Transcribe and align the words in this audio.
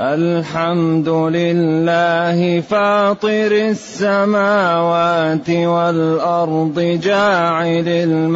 الحمد 0.00 1.08
لله 1.08 2.60
فاطر 2.60 3.52
السماوات 3.52 5.50
والأرض 5.50 6.80
جاعل 7.02 7.88
الملائكة 7.88 8.32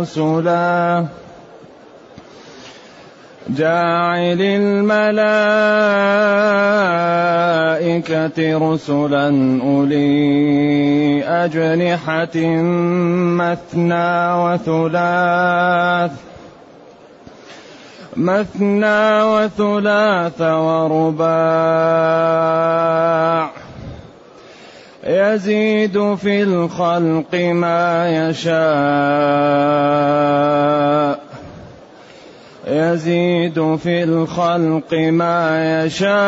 رسلا. 0.00 1.04
جاعل 3.48 4.40
الملائكة 4.40 5.08
رسلا 8.72 9.28
أولي 9.62 11.24
أجنحة 11.24 12.36
مثنى 13.36 14.32
وثلاث. 14.34 16.27
مثنى 18.18 19.22
وثلاث 19.22 20.40
ورباع. 20.40 21.28
يزيد 25.04 26.14
في 26.14 26.42
الخلق 26.42 27.34
ما 27.34 28.08
يشاء. 28.28 28.58
يزيد 32.66 33.76
في 33.76 34.02
الخلق 34.02 34.94
ما 34.94 35.84
يشاء. 35.84 36.18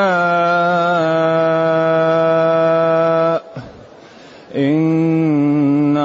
إن 4.56 5.69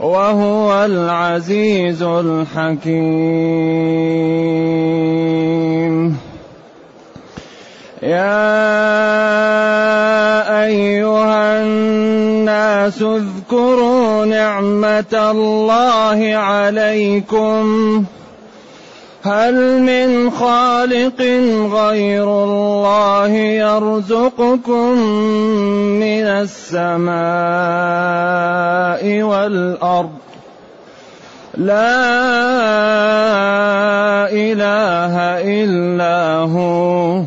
وهو 0.00 0.84
العزيز 0.84 2.02
الحكيم. 2.02 2.98
يا 8.02 8.38
أيها 10.64 11.62
الناس 11.62 13.02
اذكروا 13.02 14.24
نعمة 14.24 15.30
الله 15.30 16.34
عليكم. 16.34 18.04
هل 19.22 19.82
من 19.82 20.30
خالق 20.30 21.20
غير 21.72 22.44
الله 22.44 23.28
يرزقكم 23.28 24.98
من 25.98 26.24
السماء 26.46 27.12
والأرض؟ 29.22 30.10
لا 31.56 31.98
إله 34.30 35.14
إلا 35.42 36.36
هو. 36.52 37.22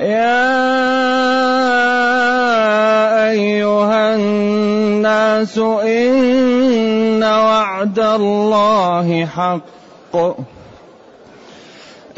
يا 0.00 0.74
أيها 3.30 4.14
الناس 4.14 5.58
إن 7.24 7.30
وعد 7.30 7.98
الله 7.98 9.28
حق. 9.36 10.16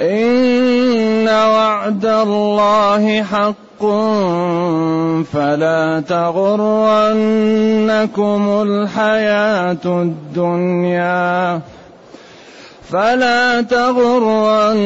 إن 0.00 1.28
وعد 1.28 2.06
الله 2.06 3.22
حق. 3.22 3.86
فلا 5.32 6.02
تغرنكم 6.08 7.02
الحياة 8.62 9.86
الدنيا. 9.86 11.60
فلا 12.90 13.60
تغرنكم 13.62 14.76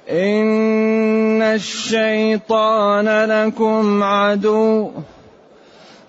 إن 0.09 1.41
الشيطان 1.41 3.25
لكم 3.25 4.03
عدو. 4.03 4.91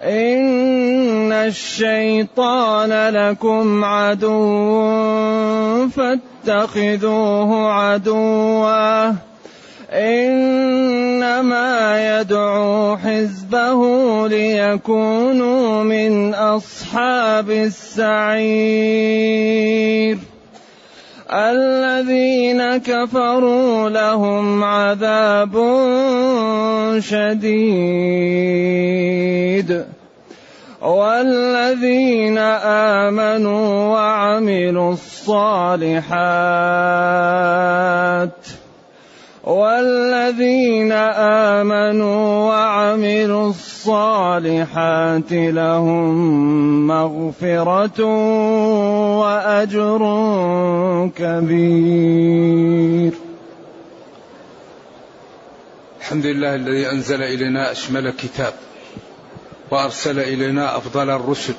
إن 0.02 1.32
الشيطان 1.32 3.08
لكم 3.08 3.84
عدو. 3.84 4.86
فاتخذوه 6.46 7.72
عدوا. 7.72 9.12
إنما 9.92 11.70
يدعو 12.20 12.96
حزبه 12.96 13.80
ليكونوا 14.28 15.82
من 15.82 16.34
أصحاب 16.34 17.50
السعير. 17.50 20.18
الذين 21.32 22.76
كفروا 22.76 23.90
لهم 23.90 24.64
عذاب 24.64 25.52
شديد. 26.98 27.76
والذين 30.82 32.38
آمنوا 33.08 33.94
وعملوا 33.94 34.92
الصالحات 34.92 36.06
والذين 39.44 40.92
آمنوا 40.92 42.48
وعملوا 42.48 43.50
الصالحات 43.50 45.32
لهم 45.32 46.86
مغفرة 46.86 48.04
وأجر 49.18 50.02
كبير. 51.16 53.12
الحمد 56.00 56.26
لله 56.26 56.54
الذي 56.54 56.90
أنزل 56.90 57.22
إلينا 57.22 57.72
أشمل 57.72 58.10
كتاب. 58.10 58.52
وأرسل 59.70 60.18
إلينا 60.18 60.76
أفضل 60.76 61.10
الرسل 61.10 61.54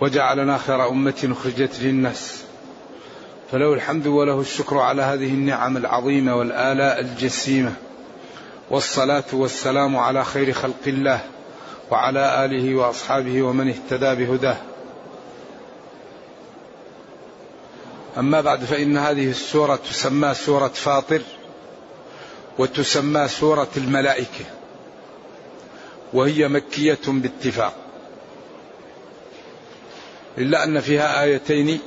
وجعلنا 0.00 0.58
خير 0.58 0.88
أمة 0.88 1.34
أخرجت 1.40 1.80
للناس. 1.80 2.42
فله 3.52 3.74
الحمد 3.74 4.06
وله 4.06 4.40
الشكر 4.40 4.78
على 4.78 5.02
هذه 5.02 5.28
النعم 5.28 5.76
العظيمة 5.76 6.36
والآلاء 6.36 7.00
الجسيمة. 7.00 7.72
والصلاة 8.70 9.24
والسلام 9.32 9.96
على 9.96 10.24
خير 10.24 10.52
خلق 10.52 10.84
الله 10.86 11.20
وعلى 11.90 12.44
آله 12.44 12.74
وأصحابه 12.74 13.42
ومن 13.42 13.68
اهتدى 13.68 14.24
بهداه. 14.24 14.56
أما 18.18 18.40
بعد 18.40 18.64
فإن 18.64 18.96
هذه 18.96 19.30
السورة 19.30 19.76
تسمى 19.90 20.34
سورة 20.34 20.68
فاطر 20.68 21.22
وتسمى 22.58 23.28
سورة 23.28 23.68
الملائكة. 23.76 24.57
وهي 26.12 26.48
مكية 26.48 26.98
باتفاق. 27.06 27.74
إلا 30.38 30.64
أن 30.64 30.80
فيها 30.80 31.22
آيتين. 31.22 31.78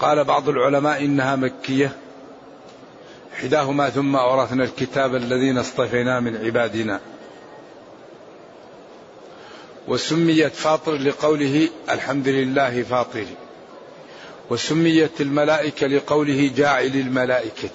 قال 0.00 0.24
بعض 0.24 0.48
العلماء 0.48 1.04
إنها 1.04 1.36
مكية. 1.36 1.92
إحداهما 3.34 3.90
ثم 3.90 4.16
أورثنا 4.16 4.64
الكتاب 4.64 5.14
الذين 5.14 5.58
اصطفينا 5.58 6.20
من 6.20 6.36
عبادنا. 6.36 7.00
وسميت 9.88 10.54
فاطر 10.54 10.92
لقوله 10.92 11.68
الحمد 11.90 12.28
لله 12.28 12.82
فاطر. 12.82 13.26
وسميت 14.50 15.20
الملائكة 15.20 15.86
لقوله 15.86 16.50
جاعل 16.56 16.86
الملائكة. 16.86 17.70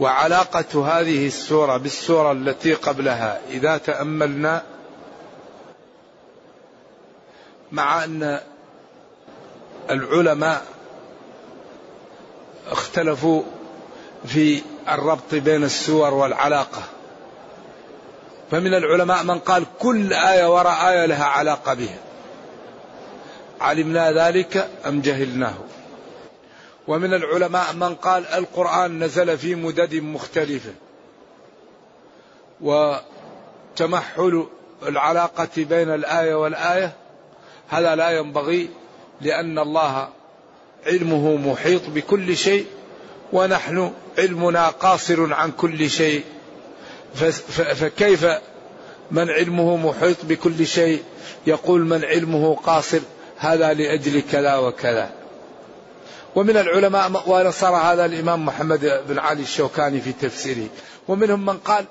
وعلاقة 0.00 1.00
هذه 1.00 1.26
السورة 1.26 1.76
بالسورة 1.76 2.32
التي 2.32 2.74
قبلها 2.74 3.40
إذا 3.50 3.76
تأملنا 3.76 4.62
مع 7.72 8.04
أن 8.04 8.40
العلماء 9.90 10.62
اختلفوا 12.70 13.42
في 14.26 14.62
الربط 14.88 15.34
بين 15.34 15.64
السور 15.64 16.14
والعلاقة. 16.14 16.82
فمن 18.50 18.74
العلماء 18.74 19.24
من 19.24 19.38
قال 19.38 19.64
كل 19.78 20.12
آية 20.12 20.54
وراء 20.54 20.88
آية 20.90 21.06
لها 21.06 21.24
علاقة 21.24 21.74
بها. 21.74 21.98
علمنا 23.60 24.12
ذلك 24.12 24.68
أم 24.86 25.00
جهلناه؟ 25.00 25.54
ومن 26.88 27.14
العلماء 27.14 27.72
من 27.72 27.94
قال 27.94 28.26
القرآن 28.26 29.04
نزل 29.04 29.38
في 29.38 29.54
مدد 29.54 29.94
مختلفة 29.94 30.70
وتمحل 32.60 34.46
العلاقة 34.86 35.48
بين 35.56 35.94
الآية 35.94 36.34
والآية. 36.34 36.92
هذا 37.68 37.94
لا 37.94 38.10
ينبغي 38.10 38.68
لأن 39.20 39.58
الله 39.58 40.08
علمه 40.86 41.36
محيط 41.36 41.82
بكل 41.88 42.36
شيء 42.36 42.66
ونحن 43.32 43.92
علمنا 44.18 44.68
قاصر 44.68 45.34
عن 45.34 45.50
كل 45.50 45.90
شيء. 45.90 46.24
فكيف 47.74 48.26
من 49.10 49.30
علمه 49.30 49.76
محيط 49.76 50.16
بكل 50.24 50.66
شيء؟ 50.66 51.02
يقول 51.46 51.84
من 51.84 52.04
علمه 52.04 52.54
قاصر 52.54 53.00
هذا 53.36 53.72
لأجل 53.72 54.22
كذا 54.32 54.56
وكذا. 54.56 55.10
ومن 56.36 56.56
العلماء 56.56 57.22
ونصر 57.26 57.76
هذا 57.76 58.04
الإمام 58.04 58.46
محمد 58.46 59.02
بن 59.08 59.18
علي 59.18 59.42
الشوكاني 59.42 60.00
في 60.00 60.12
تفسيره. 60.12 60.68
ومنهم 61.08 61.46
من 61.46 61.58
قال 61.58 61.84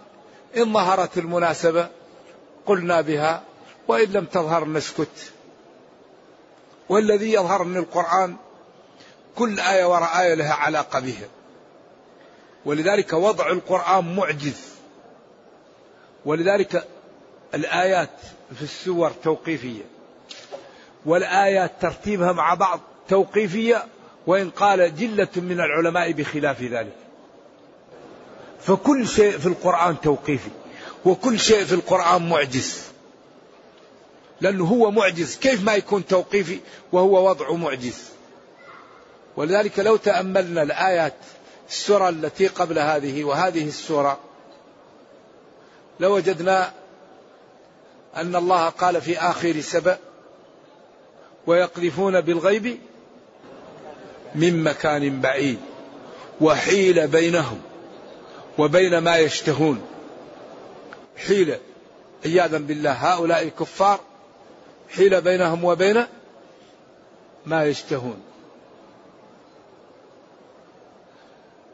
إن 0.57 0.73
ظهرت 0.73 1.17
المناسبة 1.17 1.89
قلنا 2.65 3.01
بها 3.01 3.43
وإن 3.87 4.11
لم 4.11 4.25
تظهر 4.25 4.65
نسكت. 4.65 5.33
والذي 6.89 7.33
يظهر 7.33 7.63
من 7.63 7.77
القرآن 7.77 8.35
كل 9.35 9.59
آية 9.59 9.85
وراء 9.85 10.21
آية 10.21 10.33
لها 10.33 10.53
علاقة 10.53 10.99
بها. 10.99 11.27
ولذلك 12.65 13.13
وضع 13.13 13.47
القرآن 13.47 14.15
معجز. 14.15 14.61
ولذلك 16.25 16.87
الآيات 17.53 18.09
في 18.55 18.61
السور 18.61 19.11
توقيفية. 19.23 19.83
والآيات 21.05 21.71
ترتيبها 21.81 22.31
مع 22.31 22.53
بعض 22.53 22.79
توقيفية 23.09 23.85
وإن 24.27 24.49
قال 24.49 24.95
جلة 24.95 25.27
من 25.35 25.59
العلماء 25.59 26.11
بخلاف 26.11 26.61
ذلك. 26.61 26.95
فكل 28.61 29.07
شيء 29.07 29.37
في 29.37 29.45
القرآن 29.45 30.01
توقيفي 30.01 30.49
وكل 31.05 31.39
شيء 31.39 31.65
في 31.65 31.73
القرآن 31.73 32.29
معجز. 32.29 32.81
لأنه 34.41 34.65
هو 34.65 34.91
معجز 34.91 35.35
كيف 35.35 35.63
ما 35.63 35.75
يكون 35.75 36.05
توقيفي 36.05 36.59
وهو 36.91 37.29
وضع 37.29 37.51
معجز؟ 37.51 38.03
ولذلك 39.37 39.79
لو 39.79 39.95
تأملنا 39.95 40.63
الآيات 40.63 41.13
السورة 41.69 42.09
التي 42.09 42.47
قبل 42.47 42.79
هذه 42.79 43.23
وهذه 43.23 43.67
السورة 43.67 44.19
لوجدنا 45.99 46.73
أن 48.15 48.35
الله 48.35 48.69
قال 48.69 49.01
في 49.01 49.19
آخر 49.19 49.61
سبأ 49.61 49.97
ويقذفون 51.47 52.21
بالغيب 52.21 52.79
من 54.37 54.63
مكان 54.63 55.21
بعيد 55.21 55.59
وحيل 56.41 57.07
بينهم 57.07 57.61
وبين 58.57 58.97
ما 58.97 59.17
يشتهون. 59.17 59.81
حيل 61.27 61.57
عياذا 62.25 62.57
بالله 62.57 62.91
هؤلاء 62.91 63.43
الكفار 63.43 63.99
حيل 64.95 65.21
بينهم 65.21 65.63
وبين 65.63 66.05
ما 67.45 67.65
يشتهون. 67.65 68.21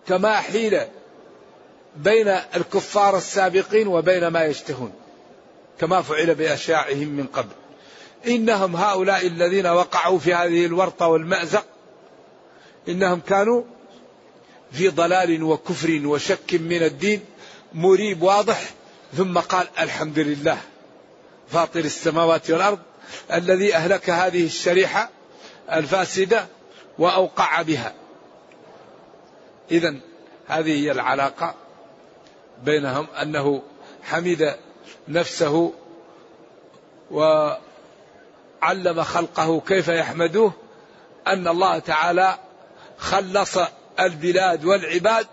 كما 0.07 0.35
حيل 0.35 0.81
بين 1.97 2.27
الكفار 2.27 3.17
السابقين 3.17 3.87
وبين 3.87 4.27
ما 4.27 4.43
يشتهون 4.45 4.93
كما 5.79 6.01
فعل 6.01 6.35
بأشياعهم 6.35 7.07
من 7.07 7.27
قبل. 7.27 7.53
إنهم 8.27 8.75
هؤلاء 8.75 9.27
الذين 9.27 9.67
وقعوا 9.67 10.19
في 10.19 10.33
هذه 10.33 10.65
الورطة 10.65 11.07
والمأزق 11.07 11.65
إنهم 12.87 13.19
كانوا 13.19 13.63
في 14.71 14.87
ضلال 14.87 15.43
وكفر 15.43 16.01
وشك 16.05 16.53
من 16.53 16.83
الدين 16.83 17.21
مريب 17.73 18.21
واضح. 18.21 18.69
ثم 19.17 19.37
قال 19.39 19.67
الحمد 19.79 20.19
لله 20.19 20.57
فاطر 21.49 21.79
السماوات 21.79 22.51
والأرض 22.51 22.79
الذي 23.33 23.75
أهلك 23.75 24.09
هذه 24.09 24.45
الشريحة 24.45 25.09
الفاسدة 25.71 26.47
وأوقع 26.99 27.61
بها. 27.61 27.93
إذا 29.71 29.95
هذه 30.47 30.83
هي 30.83 30.91
العلاقة 30.91 31.55
بينهم 32.63 33.07
أنه 33.21 33.61
حمد 34.03 34.55
نفسه 35.07 35.73
وعلم 37.11 39.03
خلقه 39.03 39.59
كيف 39.59 39.87
يحمدوه 39.87 40.53
أن 41.27 41.47
الله 41.47 41.79
تعالى 41.79 42.37
خلص 43.03 43.57
البلاد 43.99 44.65
والعباد 44.65 45.27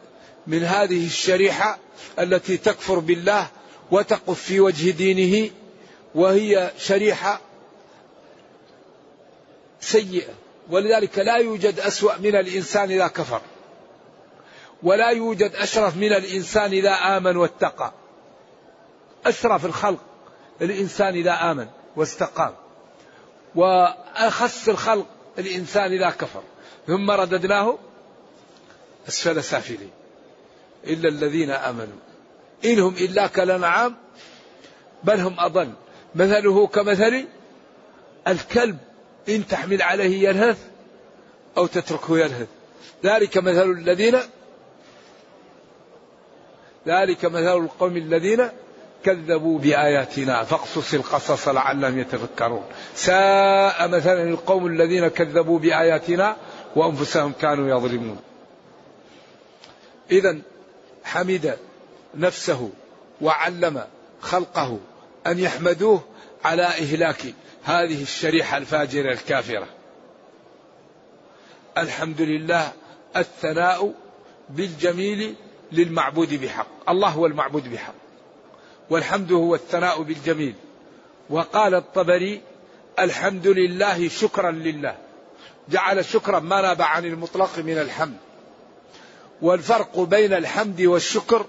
من 0.46 0.64
هذه 0.64 1.06
الشريحة 1.06 1.78
التي 2.18 2.56
تكفر 2.56 2.98
بالله 2.98 3.46
وتقف 3.90 4.42
في 4.42 4.60
وجه 4.60 4.90
دينه 4.90 5.50
وهي 6.14 6.70
شريحة 6.78 7.40
سيئة. 9.80 10.32
ولذلك 10.70 11.18
لا 11.18 11.36
يوجد 11.36 11.80
أسوأ 11.80 12.16
من 12.18 12.36
الإنسان 12.36 12.90
إذا 12.90 13.06
كفر 13.06 13.40
ولا 14.82 15.10
يوجد 15.10 15.54
أشرف 15.54 15.96
من 15.96 16.12
الإنسان 16.12 16.72
إذا 16.72 16.92
آمن 16.92 17.36
واتقى. 17.36 17.92
أشرف 19.26 19.64
الخلق 19.64 20.00
الإنسان 20.62 21.14
إذا 21.14 21.32
آمن 21.32 21.66
واستقام. 21.96 22.54
وأخس 23.54 24.68
الخلق 24.68 25.06
الإنسان 25.38 25.92
إذا 25.92 26.10
كفر. 26.10 26.42
ثم 26.90 27.10
رددناه 27.10 27.78
أسفل 29.08 29.44
سافلين 29.44 29.90
إلا 30.86 31.08
الذين 31.08 31.50
آمنوا. 31.50 32.00
إنهم 32.64 32.94
إلا 32.94 33.26
كالأنعام 33.26 33.96
بل 35.04 35.20
هم 35.20 35.40
أضل. 35.40 35.72
مثله 36.14 36.66
كمثل 36.66 37.24
الكلب 38.28 38.78
إن 39.28 39.46
تحمل 39.46 39.82
عليه 39.82 40.28
يلهث 40.28 40.58
أو 41.56 41.66
تتركه 41.66 42.18
يلهث. 42.18 42.48
ذلك 43.04 43.38
مثل 43.38 43.70
الذين 43.70 44.16
ذلك 46.86 47.24
مثل 47.24 47.56
القوم 47.56 47.96
الذين 47.96 48.48
كذبوا 49.04 49.58
بآياتنا. 49.58 50.44
فاقصص 50.44 50.94
القصص 50.94 51.48
لعلهم 51.48 51.98
يتفكرون. 51.98 52.64
ساء 52.94 53.88
مثلا 53.88 54.22
القوم 54.22 54.66
الذين 54.66 55.08
كذبوا 55.08 55.58
بآياتنا 55.58 56.36
وأنفسهم 56.76 57.32
كانوا 57.32 57.76
يظلمون. 57.76 58.20
إذا 60.10 60.38
حمد 61.04 61.58
نفسه 62.14 62.70
وعلم 63.20 63.84
خلقه 64.20 64.78
أن 65.26 65.38
يحمدوه 65.38 66.02
على 66.44 66.62
إهلاك 66.62 67.34
هذه 67.64 68.02
الشريحة 68.02 68.56
الفاجرة 68.56 69.12
الكافرة. 69.12 69.66
الحمد 71.78 72.20
لله 72.20 72.72
الثناء 73.16 73.94
بالجميل 74.48 75.34
للمعبود 75.72 76.34
بحق. 76.34 76.90
الله 76.90 77.08
هو 77.08 77.26
المعبود 77.26 77.72
بحق. 77.72 77.94
والحمد 78.90 79.32
هو 79.32 79.54
الثناء 79.54 80.02
بالجميل. 80.02 80.54
وقال 81.30 81.74
الطبري 81.74 82.40
الحمد 82.98 83.46
لله 83.46 84.08
شكرا 84.08 84.50
لله. 84.50 84.96
جعل 85.70 86.04
شكرا 86.04 86.38
ما 86.38 86.60
ناب 86.60 86.82
عن 86.82 87.04
المطلق 87.04 87.58
من 87.58 87.78
الحمد. 87.78 88.16
والفرق 89.42 90.00
بين 90.00 90.32
الحمد 90.32 90.82
والشكر 90.82 91.46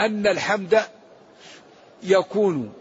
أن 0.00 0.26
الحمد 0.26 0.82
يكون 2.02 2.72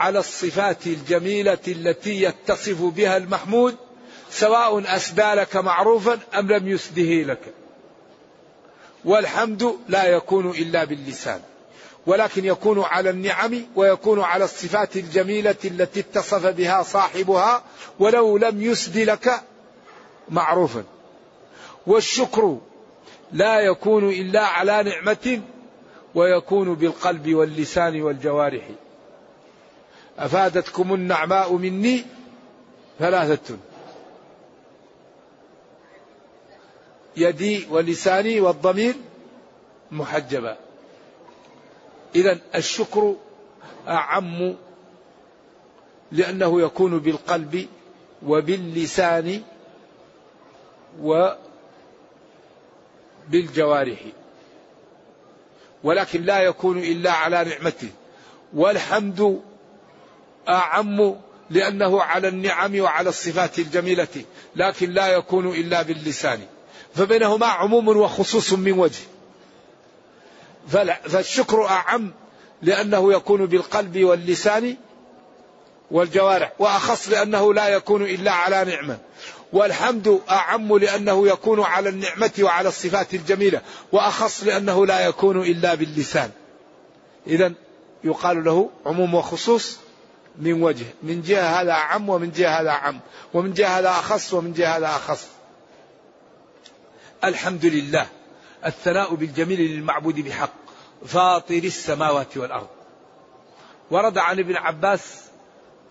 على 0.00 0.18
الصفات 0.18 0.86
الجميلة 0.86 1.58
التي 1.68 2.22
يتصف 2.22 2.82
بها 2.82 3.16
المحمود 3.16 3.76
سواء 4.30 4.96
أسدى 4.96 5.32
لك 5.34 5.56
معروفا 5.56 6.18
أم 6.38 6.52
لم 6.52 6.68
يسده 6.68 7.22
لك. 7.22 7.54
والحمد 9.04 9.76
لا 9.88 10.04
يكون 10.04 10.50
إلا 10.50 10.84
باللسان 10.84 11.40
ولكن 12.06 12.44
يكون 12.44 12.82
على 12.82 13.10
النعم 13.10 13.66
ويكون 13.76 14.20
على 14.20 14.44
الصفات 14.44 14.96
الجميلة 14.96 15.54
التي 15.64 16.00
اتصف 16.00 16.46
بها 16.46 16.82
صاحبها 16.82 17.62
ولو 17.98 18.38
لم 18.38 18.62
يسد 18.62 18.98
لك 18.98 19.40
معروفا. 20.30 20.84
والشكر 21.86 22.58
لا 23.32 23.60
يكون 23.60 24.08
إلا 24.08 24.46
على 24.46 24.82
نعمة 24.82 25.40
ويكون 26.14 26.74
بالقلب 26.74 27.34
واللسان 27.34 28.02
والجوارح. 28.02 28.68
أفادتكم 30.18 30.94
النعماء 30.94 31.52
مني؟ 31.52 32.04
ثلاثة. 32.98 33.56
يدي 37.16 37.66
ولساني 37.70 38.40
والضمير 38.40 38.94
محجبا 39.92 40.56
إذا 42.14 42.38
الشكر 42.54 43.14
أعم 43.88 44.54
لأنه 46.12 46.60
يكون 46.60 46.98
بالقلب 46.98 47.66
وباللسان 48.26 49.42
وبالجوارح 53.28 53.98
ولكن 55.84 56.22
لا 56.22 56.38
يكون 56.38 56.78
إلا 56.78 57.12
على 57.12 57.44
نعمته. 57.44 57.88
والحمد 58.54 59.42
أعم 60.48 61.16
لأنه 61.50 62.02
على 62.02 62.28
النعم 62.28 62.80
وعلى 62.80 63.08
الصفات 63.08 63.58
الجميلة 63.58 64.24
لكن 64.56 64.90
لا 64.90 65.08
يكون 65.08 65.48
إلا 65.48 65.82
باللسان. 65.82 66.40
فبينهما 66.94 67.46
عموم 67.46 67.88
وخصوص 67.88 68.52
من 68.52 68.72
وجه. 68.72 69.02
فالشكر 71.08 71.66
أعم 71.66 72.12
لأنه 72.62 73.12
يكون 73.12 73.46
بالقلب 73.46 74.04
واللسان 74.04 74.76
والجوارح 75.90 76.52
وأخص 76.58 77.08
لأنه 77.08 77.54
لا 77.54 77.68
يكون 77.68 78.02
إلا 78.02 78.32
على 78.32 78.64
نعمة. 78.64 78.98
والحمد 79.52 80.20
أعم 80.30 80.78
لأنه 80.78 81.28
يكون 81.28 81.60
على 81.60 81.88
النعمة 81.88 82.32
وعلى 82.40 82.68
الصفات 82.68 83.14
الجميلة 83.14 83.60
وأخص 83.92 84.44
لأنه 84.44 84.86
لا 84.86 85.06
يكون 85.06 85.40
إلا 85.42 85.74
باللسان. 85.74 86.30
إذا 87.26 87.52
يقال 88.04 88.44
له 88.44 88.70
عموم 88.86 89.14
وخصوص 89.14 89.78
من 90.38 90.62
وجه 90.62 90.84
من 91.02 91.22
جهة 91.22 91.60
هذا 91.60 91.72
أعم 91.72 92.08
ومن 92.08 92.30
جهة 92.30 92.60
هذا 92.60 92.70
أعم 92.70 93.00
ومن 93.34 93.52
جهة 93.52 93.78
هذا 93.78 93.90
أخص 93.90 94.34
ومن 94.34 94.52
جهة 94.52 94.76
هذا 94.76 94.86
أخص. 94.86 95.26
الحمد 97.24 97.66
لله 97.66 98.06
الثناء 98.66 99.14
بالجميل 99.14 99.60
للمعبود 99.60 100.20
بحق 100.20 100.52
فاطر 101.06 101.64
السماوات 101.64 102.36
والأرض. 102.36 102.68
ورد 103.90 104.18
عن 104.18 104.38
ابن 104.38 104.56
عباس 104.56 105.25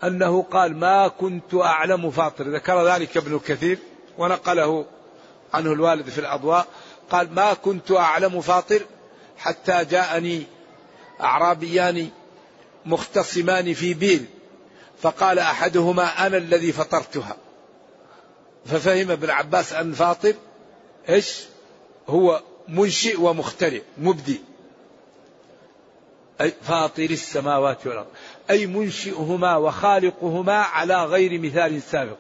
أنه 0.08 0.44
قال 0.44 0.78
ما 0.78 1.08
كنت 1.08 1.54
أعلم 1.54 2.12
فاطر. 2.12 2.50
ذكر 2.50 2.88
ذلك 2.88 3.18
ابن 3.18 3.40
كثير 3.40 3.80
ونقله 4.18 4.86
عنه 5.54 5.72
الوالد 5.74 6.10
في 6.10 6.18
الأضواء. 6.18 6.68
قال 7.10 7.34
ما 7.34 7.54
كنت 7.54 7.92
أعلم 7.92 8.42
فاطر 8.42 8.82
حتى 9.38 9.86
جاءني 9.86 10.44
أعرابيان 11.22 12.10
مختصمان 12.86 13.74
في 13.74 13.94
بير 13.94 14.22
فقال 15.02 15.40
أحدهما 15.40 16.28
أنا 16.28 16.38
الذي 16.38 16.72
فطرتها. 16.72 17.38
ففهم 18.66 19.12
ابن 19.12 19.30
عباس 19.30 19.74
أن 19.74 19.92
فاطر 19.92 20.34
إيش؟ 21.10 21.44
هو 22.08 22.42
منشئ 22.68 23.22
ومخترع 23.22 23.80
مبدي. 23.98 24.42
أي 26.42 26.54
فاطر 26.62 27.04
السماوات 27.04 27.88
والأرض. 27.88 28.08
أي 28.50 28.66
منشئهما 28.66 29.56
وخالقهما 29.56 30.54
على 30.54 31.06
غير 31.06 31.40
مثال 31.42 31.82
سابق. 31.82 32.18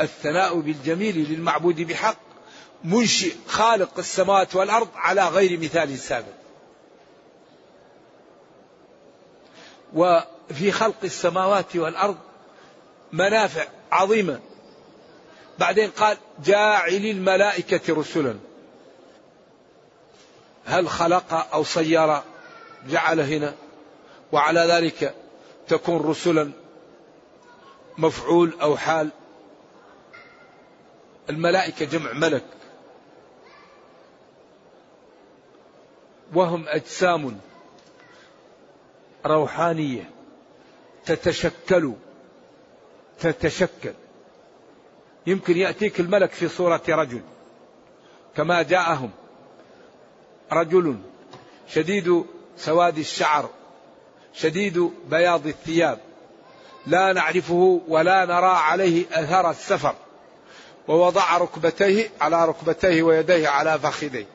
الثناء 0.00 0.60
بالجميل 0.60 1.32
للمعبود 1.32 1.80
بحق 1.80 2.16
منشئ 2.84 3.34
خالق 3.48 3.98
السماوات 3.98 4.56
والأرض 4.56 4.88
على 4.94 5.28
غير 5.28 5.60
مثال 5.60 5.98
سابق. 5.98 6.38
وفي 9.94 10.72
خلق 10.72 10.96
السماوات 11.04 11.76
والأرض 11.76 12.16
منافع 13.12 13.66
عظيمة. 13.92 14.40
بعدين 15.58 15.90
قال 15.90 16.16
جاعل 16.44 16.94
الملائكة 16.94 17.94
رسلا. 17.94 18.47
هل 20.68 20.88
خلق 20.88 21.54
أو 21.54 21.62
صير 21.62 22.20
جعل 22.88 23.20
هنا؟ 23.20 23.54
وعلى 24.32 24.60
ذلك 24.60 25.14
تكون 25.68 26.00
رسلا 26.00 26.50
مفعول 27.98 28.56
أو 28.62 28.76
حال. 28.76 29.10
الملائكة 31.30 31.84
جمع 31.86 32.12
ملك. 32.12 32.44
وهم 36.34 36.68
أجسام 36.68 37.40
روحانية. 39.26 40.10
تتشكل. 41.04 41.92
تتشكل. 43.18 43.92
يمكن 45.26 45.56
يأتيك 45.56 46.00
الملك 46.00 46.32
في 46.32 46.48
صورة 46.48 46.82
رجل. 46.88 47.22
كما 48.36 48.62
جاءهم. 48.62 49.10
رجل 50.52 50.96
شديد 51.68 52.24
سواد 52.56 52.98
الشعر 52.98 53.50
شديد 54.34 54.90
بياض 55.10 55.46
الثياب 55.46 55.98
لا 56.86 57.12
نعرفه 57.12 57.80
ولا 57.88 58.24
نرى 58.24 58.46
عليه 58.46 59.06
أثر 59.12 59.50
السفر 59.50 59.94
ووضع 60.88 61.38
ركبتيه 61.38 62.10
على 62.20 62.44
ركبتيه 62.44 63.02
ويديه 63.02 63.48
على 63.48 63.78
فخذيه 63.78 64.26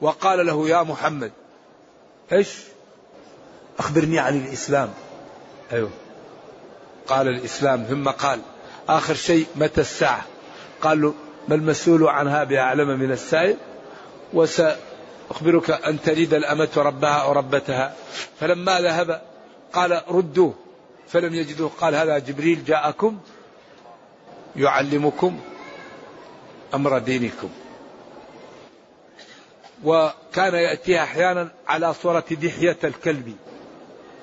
وقال 0.00 0.46
له 0.46 0.68
يا 0.68 0.82
محمد 0.82 1.32
إيش؟ 2.32 2.58
أخبرني 3.78 4.18
عن 4.18 4.40
الإسلام. 4.40 4.90
أيوه. 5.72 5.90
قال 7.06 7.28
الإسلام 7.28 7.84
ثم 7.84 8.08
قال 8.08 8.40
آخر 8.88 9.14
شيء 9.14 9.46
متى 9.56 9.80
الساعة؟ 9.80 10.24
قال 10.82 11.02
له 11.02 11.14
ما 11.48 11.54
المسؤول 11.54 12.08
عنها 12.08 12.44
بأعلم 12.44 13.00
من 13.00 13.12
السائل 13.12 13.56
وس 14.32 14.62
أخبرك 15.30 15.70
أن 15.70 16.00
تلد 16.02 16.34
الأمة 16.34 16.70
ربها 16.76 17.22
أو 17.22 17.32
ربتها. 17.32 17.94
فلما 18.40 18.80
ذهب 18.80 19.22
قال 19.72 20.02
ردوه. 20.08 20.54
فلم 21.08 21.34
يجدوه. 21.34 21.70
قال 21.80 21.94
هذا 21.94 22.18
جبريل 22.18 22.64
جاءكم 22.64 23.18
يعلمكم 24.56 25.40
أمر 26.74 26.98
دينكم. 26.98 27.50
وكان 29.84 30.54
يأتيها 30.54 31.02
أحيانا 31.02 31.52
على 31.68 31.94
صورة 31.94 32.24
دحية 32.30 32.78
الكلب. 32.84 33.36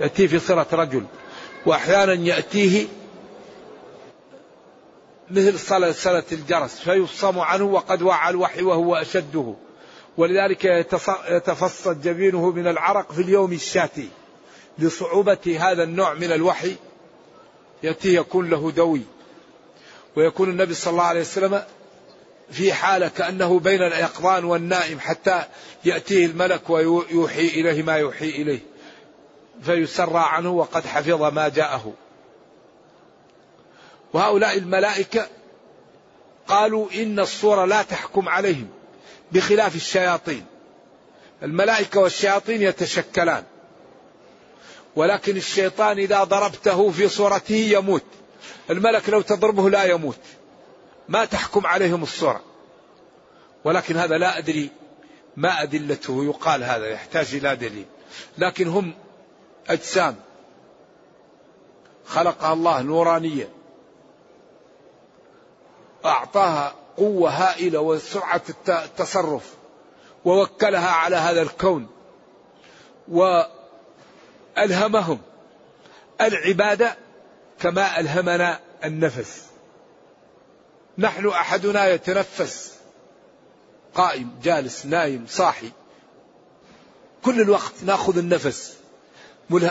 يأتيه 0.01 0.27
في 0.27 0.39
صورة 0.39 0.67
رجل. 0.73 1.05
وأحيانا 1.65 2.13
يأتيه 2.13 2.87
مثل 5.31 5.59
صلة 5.93 6.23
الجرس. 6.31 6.79
فيفصم 6.79 7.39
عنه 7.39 7.63
وقد 7.63 8.01
وعى 8.01 8.29
الوحي 8.29 8.63
وهو 8.63 8.95
أشده. 8.95 9.55
ولذلك 10.19 10.65
يتفصد 11.29 12.01
جبينه 12.01 12.51
من 12.51 12.67
العرق 12.67 13.11
في 13.11 13.21
اليوم 13.21 13.53
الشاتي 13.53 14.09
لصعوبة 14.79 15.57
هذا 15.59 15.83
النوع 15.83 16.13
من 16.13 16.31
الوحي 16.31 16.75
يأتي 17.83 18.15
يكون 18.15 18.49
له 18.49 18.71
دوي. 18.71 19.01
ويكون 20.15 20.49
النبي 20.49 20.73
صلى 20.73 20.91
الله 20.91 21.03
عليه 21.03 21.21
وسلم 21.21 21.63
في 22.51 22.73
حالة 22.73 23.07
كأنه 23.07 23.59
بين 23.59 23.81
اليقظان 23.81 24.45
والنائم 24.45 24.99
حتى 24.99 25.43
يأتيه 25.85 26.25
الملك 26.25 26.69
ويوحي 26.69 27.47
إليه 27.47 27.83
ما 27.83 27.93
يوحي 27.93 28.29
إليه. 28.29 28.59
فيسرى 29.61 30.23
عنه 30.25 30.51
وقد 30.51 30.85
حفظ 30.85 31.23
ما 31.23 31.49
جاءه. 31.49 31.93
وهؤلاء 34.13 34.57
الملائكة 34.57 35.27
قالوا 36.47 36.87
إن 36.95 37.19
الصورة 37.19 37.65
لا 37.65 37.81
تحكم 37.81 38.29
عليهم. 38.29 38.78
بخلاف 39.31 39.75
الشياطين. 39.75 40.45
الملائكة 41.43 41.99
والشياطين 41.99 42.61
يتشكلان. 42.61 43.43
ولكن 44.95 45.37
الشيطان 45.37 45.97
إذا 45.97 46.23
ضربته 46.23 46.91
في 46.91 47.09
صورته 47.09 47.55
يموت. 47.55 48.03
الملك 48.69 49.09
لو 49.09 49.21
تضربه 49.21 49.69
لا 49.69 49.83
يموت. 49.83 50.19
ما 51.09 51.25
تحكم 51.25 51.67
عليهم 51.67 52.03
الصورة. 52.03 52.41
ولكن 53.63 53.97
هذا 53.97 54.17
لا 54.17 54.37
أدري 54.37 54.69
ما 55.37 55.63
أدلته. 55.63 56.25
يقال 56.25 56.63
هذا 56.63 56.87
يحتاج 56.87 57.35
إلى 57.35 57.55
دليل. 57.55 57.85
لكن 58.37 58.67
هم 58.67 58.93
أجسام. 59.69 60.15
خلقها 62.05 62.53
الله 62.53 62.81
نورانية. 62.81 63.49
أعطاها 66.05 66.75
قوة 66.99 67.29
هائلة 67.29 67.79
وسرعة 67.79 68.41
التصرف 68.69 69.53
ووكلها 70.25 70.89
على 70.89 71.15
هذا 71.15 71.41
الكون 71.41 71.87
وألهمهم 74.57 75.19
العبادة 76.21 76.97
كما 77.59 77.99
ألهمنا 77.99 78.59
النفس. 78.85 79.45
نحن 80.97 81.27
أحدنا 81.27 81.87
يتنفس 81.87 82.73
قائم 83.95 84.39
جالس 84.43 84.85
نايم 84.85 85.25
صاحي. 85.29 85.71
كل 87.25 87.41
الوقت 87.41 87.73
نأخذ 87.83 88.17
النفس 88.17 88.77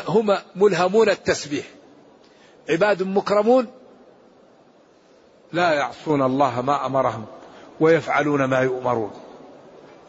هم 0.09 0.39
ملهمون 0.57 1.09
التسبيح. 1.09 1.67
عباد 2.69 3.03
مكرمون 3.03 3.78
لا 5.53 5.73
يعصون 5.73 6.23
الله 6.23 6.61
ما 6.61 6.87
أمرهم 6.87 7.25
ويفعلون 7.81 8.45
ما 8.45 8.61
يؤمرون. 8.61 9.11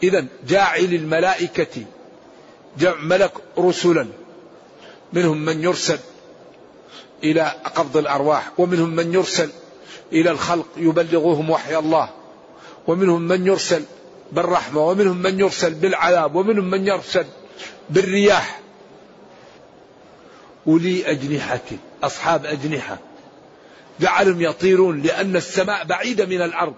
اذا 0.03 0.25
جاعل 0.47 0.83
الملائكة 0.83 1.83
جمع 2.77 2.95
ملك 3.01 3.31
رسلا 3.57 4.07
منهم 5.13 5.37
من 5.37 5.63
يرسل 5.63 5.99
إلى 7.23 7.51
قبض 7.75 7.97
الأرواح 7.97 8.51
ومنهم 8.57 8.89
من 8.89 9.13
يرسل 9.13 9.49
إلى 10.13 10.31
الخلق 10.31 10.67
يبلغهم 10.77 11.49
وحي 11.49 11.77
الله 11.77 12.09
ومنهم 12.87 13.21
من 13.21 13.47
يرسل 13.47 13.83
بالرحمة 14.31 14.87
ومنهم 14.87 15.17
من 15.17 15.39
يرسل 15.39 15.73
بالعذاب 15.73 16.35
ومنهم 16.35 16.69
من 16.69 16.87
يرسل 16.87 17.25
بالرياح. 17.89 18.59
أولي 20.67 21.11
أجنحة 21.11 21.59
أصحاب 22.03 22.45
أجنحة. 22.45 22.97
جعلهم 23.99 24.41
يطيرون 24.41 25.01
لأن 25.01 25.35
السماء 25.35 25.83
بعيدة 25.83 26.25
من 26.25 26.41
الأرض. 26.41 26.75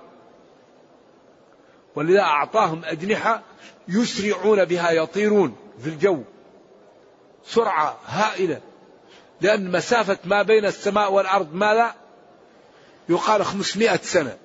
ولذا 1.95 2.21
أعطاهم 2.21 2.81
أجنحة 2.85 3.41
يسرعون 3.87 4.65
بها 4.65 4.91
يطيرون 4.91 5.55
في 5.83 5.89
الجو. 5.89 6.23
سرعة 7.45 7.97
هائلة. 8.05 8.61
لأن 9.41 9.71
مسافة 9.71 10.17
ما 10.25 10.41
بين 10.41 10.65
السماء 10.65 11.13
والأرض 11.13 11.53
ماذا 11.53 11.95
يقال 13.09 13.45
500 13.45 13.99
سنة. 14.03 14.37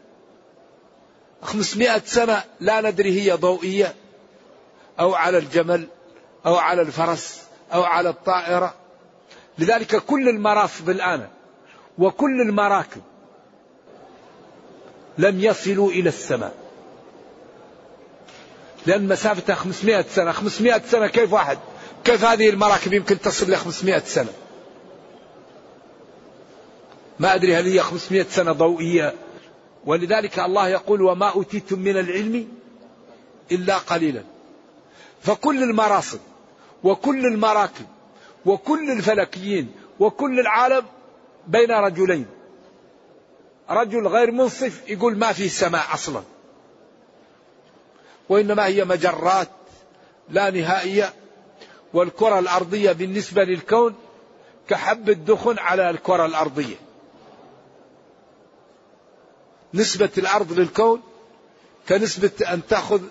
500 1.43 2.03
سنة 2.05 2.45
لا 2.61 2.81
ندري 2.81 3.21
هي 3.21 3.33
ضوئية 3.33 3.95
أو 5.01 5.15
على 5.15 5.39
الجمل 5.39 5.89
أو 6.47 6.57
على 6.57 6.83
الفرس 6.83 7.43
أو 7.73 7.83
على 7.83 8.09
الطائرة. 8.09 8.75
لذلك 9.59 9.97
كل 9.97 10.29
المراصد 10.29 10.89
الآن 10.89 11.29
وكل 11.99 12.41
المراكب 12.41 13.03
لم 15.19 15.41
يصلوا 15.41 15.91
إلى 15.91 16.09
السماء. 16.09 16.55
لأن 18.87 19.09
مسافتها 19.09 19.55
500 19.55 20.03
سنة. 20.03 20.33
500 20.33 20.83
سنة 20.87 21.07
كيف 21.07 21.33
واحد؟ 21.33 21.59
كيف 22.05 22.25
هذه 22.25 22.51
المراكب 22.51 22.93
يمكن 22.93 23.21
تصل 23.21 23.51
ل 23.51 23.57
500 23.57 23.99
سنة؟ 23.99 24.33
ما 27.19 27.35
أدري 27.35 27.57
هل 27.57 27.67
هي 27.67 27.81
500 27.81 28.27
سنة 28.31 28.53
ضوئية. 28.53 29.15
ولذلك 29.87 30.39
الله 30.39 30.69
يقول 30.69 31.03
وما 31.03 31.29
أوتيتم 31.29 31.79
من 31.79 31.97
العلم 31.97 32.49
إلا 33.53 33.79
قليلا. 33.79 34.23
فكل 35.23 35.63
المراصد 35.63 36.21
وكل 36.85 37.27
المراكب 37.27 37.87
وكل 38.47 38.91
الفلكيين 38.91 39.73
وكل 40.01 40.41
العالم 40.41 40.85
بين 41.47 41.71
رجلين. 41.71 42.27
رجل 43.71 44.07
غير 44.07 44.31
منصف 44.31 44.89
يقول 44.89 45.19
ما 45.19 45.33
في 45.33 45.49
سماء 45.49 45.95
أصلا. 45.95 46.23
وإنما 48.29 48.67
هي 48.67 48.85
مجرات 48.85 49.49
لا 50.29 50.51
نهائية 50.51 51.15
والكرة 51.95 52.39
الأرضية 52.39 52.93
بالنسبة 52.93 53.45
للكون 53.45 53.95
كحب 54.69 55.11
الدخن 55.11 55.59
على 55.59 55.91
الكرة 55.91 56.27
الأرضية. 56.27 56.77
نسبة 59.75 60.11
الأرض 60.19 60.53
للكون 60.53 61.03
كنسبة 61.89 62.53
أن 62.53 62.67
تأخذ 62.67 63.03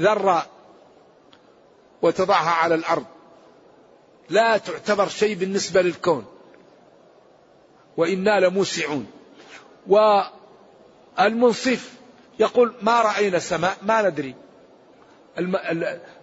ذرة 0.00 0.46
وتضعها 2.02 2.50
على 2.50 2.74
الأرض. 2.74 3.04
لا 4.30 4.56
تعتبر 4.56 5.08
شيء 5.08 5.34
بالنسبة 5.34 5.82
للكون. 5.82 6.33
وإنا 7.96 8.40
لموسعون. 8.40 9.06
والمنصف 11.18 11.92
يقول 12.38 12.72
ما 12.82 13.02
رأينا 13.02 13.38
سماء 13.38 13.76
ما 13.82 14.02
ندري. 14.02 14.34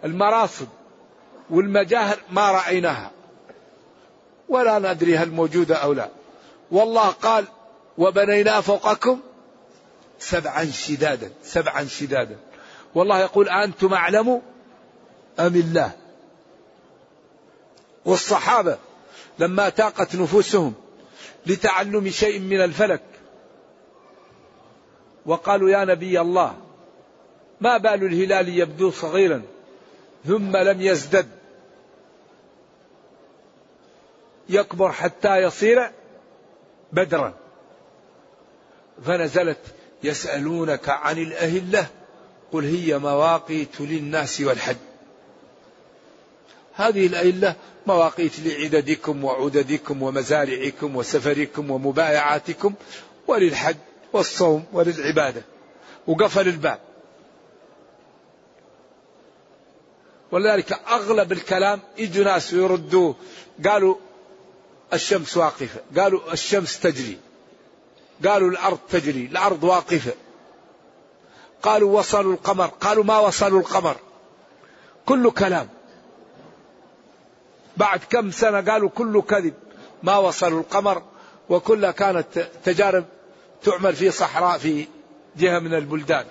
المراصد 0.06 0.68
والمجاهر 1.50 2.18
ما 2.32 2.52
رأيناها. 2.52 3.12
ولا 4.50 4.80
ندري 4.80 5.18
هل 5.18 5.32
موجودة 5.32 5.76
أو 5.76 5.94
لا. 5.94 6.10
والله 6.72 7.08
قال 7.08 7.46
وبنينا 7.98 8.62
فوقكم 8.62 9.20
سبعا 10.20 10.66
شدادا 10.66 11.32
سبعا 11.44 11.86
شدادا. 11.86 12.38
والله 12.96 13.20
يقول 13.20 13.50
أنتم 13.50 13.94
أعلم 13.94 14.42
أم 15.40 15.56
الله؟ 15.56 15.92
والصحابة 18.06 18.78
لما 19.40 19.70
تاقت 19.70 20.16
نفوسهم 20.16 20.74
لتعلم 21.46 22.10
شيء 22.10 22.40
من 22.40 22.62
الفلك. 22.62 23.02
وقالوا 25.26 25.70
يا 25.70 25.86
نبي 25.86 26.22
الله 26.22 26.58
ما 27.62 27.78
بال 27.78 28.04
الهلال 28.04 28.50
يبدو 28.50 28.92
صغيرا 28.92 29.42
ثم 30.26 30.58
لم 30.58 30.82
يزدد. 30.82 31.30
يكبر 34.50 34.92
حتى 34.92 35.38
يصير 35.38 35.92
بدرا. 36.92 37.34
فنزلت 39.06 39.60
يسألونك 40.04 40.90
عن 40.90 41.18
الأهلة 41.18 41.88
قل 42.52 42.66
هي 42.66 42.98
مواقيت 42.98 43.82
للناس 43.82 44.42
والحج. 44.42 44.91
هذه 46.74 47.08
الأهلة 47.08 47.56
مواقيت 47.88 48.40
لعددكم 48.40 49.24
وعددكم 49.24 50.04
ومزارعكم 50.04 50.96
وسفركم 50.96 51.72
ومبايعاتكم 51.72 52.74
وللحج 53.28 53.76
والصوم 54.14 54.66
وللعبادة. 54.74 55.42
وقفل 56.08 56.48
الباب. 56.48 56.80
ولذلك 60.32 60.74
أغلب 60.88 61.32
الكلام 61.32 61.80
يجوا 61.98 62.26
ناس 62.26 62.54
يردوا 62.54 63.14
قالوا 63.66 63.96
الشمس 64.94 65.38
واقفة. 65.38 66.02
قالوا 66.02 66.34
الشمس 66.34 66.80
تجري. 66.80 67.18
قالوا 68.26 68.50
الأرض 68.50 68.80
تجري. 68.90 69.26
الأرض 69.26 69.64
واقفة. 69.64 70.14
قالوا 71.62 72.00
وصلوا 72.00 72.34
القمر. 72.34 72.68
قالوا 72.68 73.04
ما 73.04 73.20
وصلوا 73.20 73.60
القمر. 73.60 73.96
كل 75.06 75.32
كلام. 75.32 75.70
بعد 77.78 78.00
كم 78.10 78.32
سنة 78.32 78.72
قالوا 78.72 78.90
كله 78.90 79.22
كذب 79.22 79.54
ما 80.04 80.18
وصلوا 80.18 80.60
القمر 80.60 81.04
وكلها 81.50 81.92
كانت 81.92 82.50
تجارب 82.64 83.06
تعمل 83.64 83.96
في 83.96 84.12
صحراء 84.12 84.58
في 84.58 84.88
جهة 85.38 85.60
من 85.60 85.74
البلدان. 85.74 86.26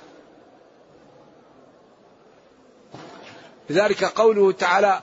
لذلك 3.70 4.05
قوله 4.05 4.53
تعالى 4.53 5.03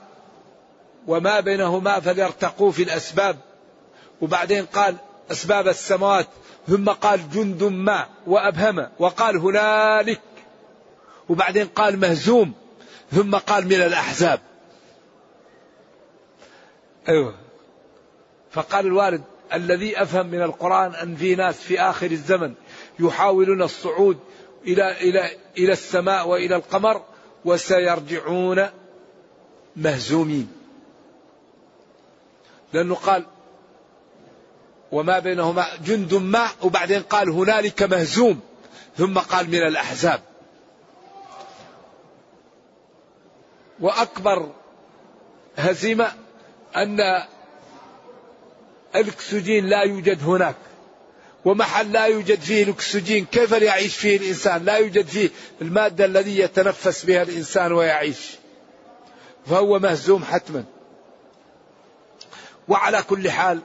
وما 1.06 1.40
بينهما 1.40 2.00
فليرتقوا 2.00 2.72
في 2.72 2.82
الأسباب 2.82 3.36
وبعدين 4.20 4.66
قال 4.66 4.96
أسباب 5.30 5.68
السماوات 5.68 6.26
ثم 6.68 6.88
قال 6.88 7.30
جند 7.30 7.62
ما 7.64 8.06
وأبهم 8.26 8.88
وقال 8.98 9.36
هنالك 9.36 10.20
وبعدين 11.28 11.66
قال 11.66 12.00
مهزوم 12.00 12.52
ثم 13.12 13.36
قال 13.36 13.64
من 13.66 13.72
الأحزاب 13.72 14.40
أيوة. 17.08 17.34
فقال 18.50 18.86
الوالد 18.86 19.22
الذي 19.52 20.02
أفهم 20.02 20.26
من 20.26 20.42
القرآن 20.42 20.94
أن 20.94 21.16
في 21.16 21.34
ناس 21.34 21.60
في 21.60 21.80
آخر 21.80 22.10
الزمن 22.10 22.54
يحاولون 23.00 23.62
الصعود 23.62 24.18
إلى 24.66 24.92
إلى 24.92 25.30
إلى 25.58 25.72
السماء 25.72 26.28
وإلى 26.28 26.56
القمر 26.56 27.02
وسيرجعون 27.44 28.66
مهزومين. 29.76 30.52
لأنه 32.72 32.94
قال 32.94 33.26
وما 34.92 35.18
بينهما 35.18 35.66
جند 35.84 36.14
ما 36.14 36.48
وبعدين 36.62 37.02
قال 37.02 37.30
هنالك 37.30 37.82
مهزوم. 37.82 38.40
ثم 38.96 39.18
قال 39.18 39.48
من 39.48 39.62
الأحزاب. 39.62 40.20
وأكبر 43.80 44.52
هزيمة 45.56 46.12
أن 46.76 47.22
الأكسجين 48.96 49.66
لا 49.66 49.82
يوجد 49.82 50.22
هناك 50.22 50.56
ومحل 51.44 51.92
لا 51.92 52.04
يوجد 52.04 52.40
فيه 52.40 52.62
الأكسجين 52.62 53.24
كيف 53.24 53.52
يعيش 53.52 53.96
فيه 53.96 54.16
الإنسان؟ 54.16 54.64
لا 54.64 54.76
يوجد 54.76 55.06
فيه 55.06 55.30
المادة 55.62 56.04
الذي 56.04 56.38
يتنفس 56.38 57.04
بها 57.04 57.22
الإنسان 57.22 57.72
ويعيش. 57.72 58.30
فهو 59.46 59.78
مهزوم 59.78 60.24
حتما. 60.24 60.64
وعلى 62.68 63.02
كل 63.02 63.30
حال 63.30 63.60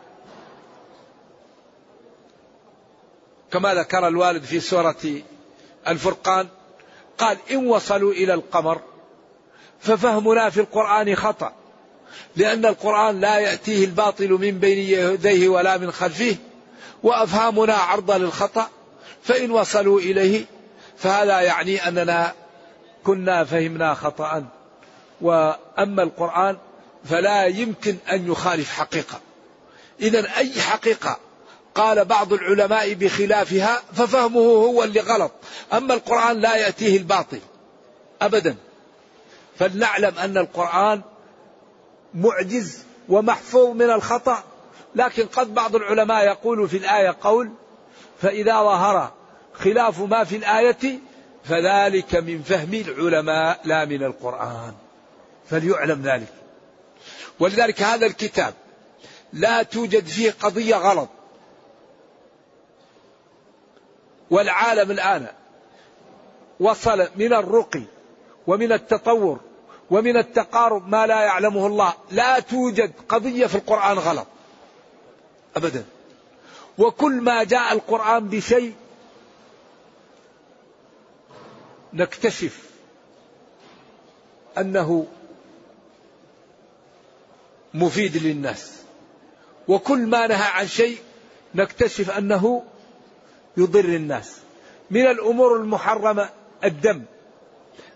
كما 3.52 3.74
ذكر 3.74 4.08
الوالد 4.08 4.44
في 4.44 4.60
سورة 4.60 5.22
الفرقان 5.88 6.48
قال 7.18 7.38
إن 7.52 7.68
وصلوا 7.68 8.12
إلى 8.12 8.34
القمر 8.34 8.82
ففهمنا 9.80 10.50
في 10.50 10.60
القرآن 10.60 11.16
خطأ. 11.16 11.62
لأن 12.36 12.66
القرآن 12.66 13.20
لا 13.20 13.39
يأتيه 13.39 13.86
الباطل 13.86 14.30
من 14.30 14.60
بين 14.60 14.78
يديه 14.78 15.50
ولا 15.50 15.78
من 15.78 15.92
خلفه 15.92 16.36
وأفهامنا 17.04 17.74
عرضة 17.74 18.18
للخطأ 18.18 18.70
فإن 19.24 19.52
وصلوا 19.52 20.00
إليه 20.00 20.46
فهذا 20.98 21.42
يعني 21.42 21.88
أننا 21.88 22.34
كنا 23.04 23.44
فهمنا 23.44 23.94
خطأ. 23.94 24.46
وأما 25.22 26.04
القرآن 26.04 26.58
فلا 27.06 27.46
يمكن 27.46 27.98
أن 28.12 28.32
يخالف 28.32 28.72
حقيقة. 28.72 29.20
إذا 30.02 30.38
أي 30.38 30.62
حقيقة 30.62 31.18
قال 31.76 32.06
بعض 32.06 32.34
العلماء 32.34 32.94
بخلافها 32.94 33.82
ففهمه 33.94 34.39
هو 34.39 34.84
اللي 34.84 35.00
غلط. 35.00 35.32
أما 35.74 35.94
القرآن 35.94 36.39
لا 36.39 36.56
يأتيه 36.56 36.98
الباطل 36.98 37.39
أبدا. 38.22 38.56
فلنعلم 39.60 40.18
أن 40.18 40.38
القرآن 40.38 41.02
معجز 42.15 42.84
ومحفوظ 43.10 43.76
من 43.76 43.89
الخطأ. 43.89 44.43
لكن 44.95 45.26
قد 45.26 45.54
بعض 45.54 45.76
العلماء 45.76 46.26
يقول 46.26 46.69
في 46.69 46.78
الآية 46.78 47.15
قول 47.21 47.52
فإذا 48.21 48.54
ظهر 48.54 49.13
خلاف 49.54 50.02
ما 50.02 50.23
في 50.23 50.36
الآية 50.36 50.99
فذلك 51.43 52.15
من 52.15 52.41
فهم 52.41 52.73
العلماء 52.73 53.60
لا 53.65 53.86
من 53.86 54.04
القرآن. 54.04 54.73
فليعلم 55.49 56.02
ذلك. 56.02 56.34
ولذلك 57.39 57.82
هذا 57.82 58.06
الكتاب 58.06 58.54
لا 59.34 59.63
توجد 59.63 60.06
فيه 60.06 60.32
قضية 60.32 60.76
غلط. 60.76 61.10
والعالم 64.32 64.91
الآن 64.91 65.28
وصل 66.60 67.08
من 67.15 67.34
الرقي 67.34 67.84
ومن 68.47 68.71
التطور 68.71 69.39
ومن 69.91 70.17
التقارب 70.17 70.89
ما 70.89 71.08
لا 71.08 71.22
يعلمه 71.22 71.67
الله. 71.67 71.93
لا 72.12 72.39
توجد 72.39 72.93
قضية 73.10 73.46
في 73.48 73.56
القرآن 73.56 73.98
غلط. 73.98 74.28
أبدا. 75.56 75.86
وكل 76.78 77.22
ما 77.22 77.43
جاء 77.43 77.74
القرآن 77.74 78.28
بشيء 78.28 78.74
نكتشف 81.93 82.69
أنه 84.58 85.08
مفيد 87.74 88.17
للناس. 88.17 88.82
وكل 89.67 90.08
ما 90.08 90.28
نهى 90.28 90.48
عن 90.52 90.67
شيء 90.67 90.98
نكتشف 91.56 92.10
أنه 92.12 92.63
يضر 93.58 93.86
الناس. 93.86 94.38
من 94.91 95.08
الأمور 95.08 95.56
المحرمة 95.56 96.30
الدم. 96.63 97.04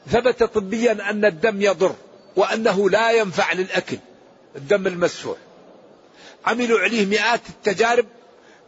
ثبت 0.10 0.44
طبيا 0.44 1.10
أن 1.10 1.26
الدم 1.26 1.62
يضر 1.62 1.96
وأنه 2.36 2.90
لا 2.90 3.12
ينفع 3.12 3.54
للأكل 3.54 3.98
الدم 4.56 4.88
المسفوح. 4.88 5.38
عملوا 6.46 6.80
عليه 6.80 7.06
مئات 7.06 7.42
التجارب 7.50 8.06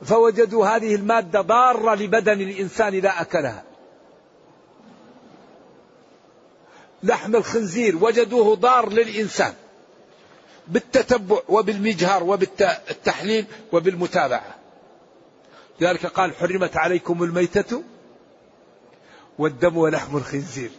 فوجدوا 0.02 0.68
هذه 0.68 0.96
المادة 0.96 1.42
ضارة 1.42 1.96
لبدن 1.96 2.42
الإنسان 2.42 2.94
إذا 2.94 3.10
أكلها. 3.10 3.64
لحم 7.04 7.36
الخنزير 7.36 8.04
وجدوه 8.04 8.56
ضار 8.56 8.90
للإنسان 8.90 9.54
بالتتبع 10.68 11.40
وبالمجهر 11.50 12.24
وبالتحليل 12.24 13.46
وبالمتابعة. 13.72 14.56
لذلك 15.80 16.06
قال 16.06 16.36
حرمت 16.36 16.78
عليكم 16.78 17.24
الميتة 17.24 17.84
والدم 19.38 19.78
ولحم 19.78 20.18
الخنزير. 20.18 20.72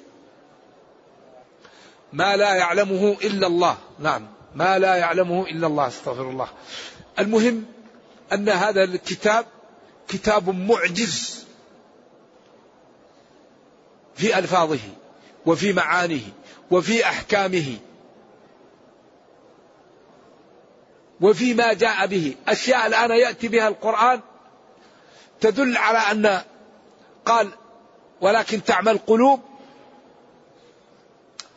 ما 2.12 2.36
لا 2.36 2.54
يعلمه 2.54 3.16
إلا 3.24 3.46
الله. 3.46 3.76
نعم. 3.98 4.26
ما 4.54 4.78
لا 4.78 4.94
يعلمه 4.94 5.46
إلا 5.46 5.66
الله 5.66 5.86
أستغفر 5.86 6.30
الله. 6.30 6.48
المهم 7.18 7.64
أن 8.32 8.48
هذا 8.48 8.84
الكتاب 8.84 9.46
كتاب 10.08 10.48
معجز 10.48 11.44
في 14.14 14.38
ألفاظه 14.38 14.78
وفي 15.46 15.72
معانيه 15.72 16.32
وفي 16.70 17.04
أحكامه 17.04 17.76
وفي 21.20 21.54
ما 21.54 21.72
جاء 21.72 22.06
به. 22.06 22.34
أشياء 22.48 22.86
الآن 22.86 23.10
يأتي 23.10 23.48
بها 23.48 23.68
القرآن 23.68 24.20
تدل 25.40 25.76
على 25.76 25.98
أن 25.98 26.42
قال 27.26 27.48
ولكن 28.20 28.64
تعمى 28.64 28.90
القلوب 28.90 29.40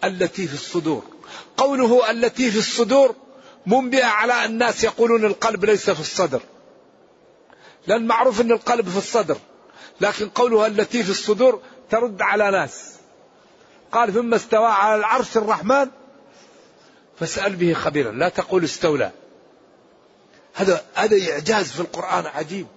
التي 0.03 0.47
في 0.47 0.53
الصدور. 0.53 1.03
قوله 1.57 2.11
التي 2.11 2.51
في 2.51 2.57
الصدور 2.57 3.15
منبئة 3.65 4.05
على 4.05 4.45
الناس 4.45 4.83
يقولون 4.83 5.25
القلب 5.25 5.65
ليس 5.65 5.89
في 5.89 5.99
الصدر. 5.99 6.41
لأن 7.87 8.07
معروف 8.07 8.41
أن 8.41 8.51
القلب 8.51 8.89
في 8.89 8.97
الصدر 8.97 9.37
لكن 10.01 10.29
قوله 10.29 10.67
التي 10.67 11.03
في 11.03 11.09
الصدور 11.09 11.61
ترد 11.89 12.21
على 12.21 12.51
ناس. 12.51 12.93
قال 13.91 14.13
ثم 14.13 14.33
استوى 14.33 14.67
على 14.67 14.95
العرش 14.95 15.37
الرحمن. 15.37 15.87
فاسأل 17.19 17.55
به 17.55 17.73
خبيرا. 17.73 18.11
لا 18.11 18.29
تقول 18.29 18.63
استولى. 18.63 19.11
هذا 20.53 20.85
هذا 20.93 21.31
إعجاز 21.31 21.71
في 21.71 21.79
القرآن 21.79 22.25
عجيب. 22.25 22.67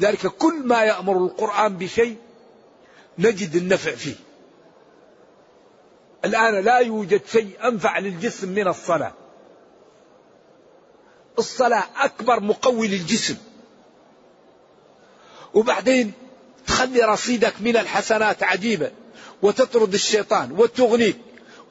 ذلك 0.00 0.26
كل 0.26 0.54
ما 0.64 0.82
يأمر 0.82 1.16
القرآن 1.16 1.76
بشيء 1.76 2.16
نجد 3.18 3.56
النفع 3.56 3.90
فيه. 3.94 4.29
الآن 6.24 6.64
لا 6.64 6.78
يوجد 6.78 7.20
شيء 7.32 7.50
أنفع 7.64 7.98
للجسم 7.98 8.48
من 8.48 8.68
الصلاة. 8.68 9.12
الصلاة 11.38 11.84
أكبر 11.96 12.40
مقوي 12.40 12.88
للجسم. 12.88 13.36
وبعدين 15.54 16.12
تخلي 16.66 17.02
رصيدك 17.02 17.54
من 17.60 17.76
الحسنات 17.76 18.42
عجيبة 18.42 18.90
وتطرد 19.42 19.94
الشيطان 19.94 20.52
وتغنيك. 20.52 21.16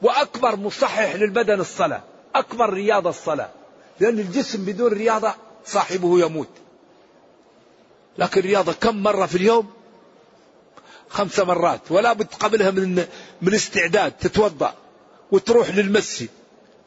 وأكبر 0.02 0.56
مصحح 0.56 1.16
للبدن 1.16 1.60
الصلاة 1.60 2.04
أكبر 2.36 2.74
رياضة 2.74 3.10
الصلاة. 3.10 3.50
لأن 4.00 4.20
الجسم 4.20 4.66
بدون 4.66 4.94
رياضة 4.94 5.34
صاحبه 5.66 6.20
يموت. 6.20 6.50
لكن 8.18 8.40
الرياضة 8.40 8.74
كم 8.74 9.04
مرة 9.04 9.26
في 9.26 9.36
اليوم؟ 9.36 9.79
خمس 11.10 11.40
مرات 11.40 11.82
ولا 11.90 12.14
بد 12.14 12.34
قبلها 12.34 12.72
من 12.72 13.06
من 13.42 13.54
استعداد 13.54 14.12
تتوضأ 14.12 14.76
وتروح 15.32 15.70
للمسجد 15.70 16.30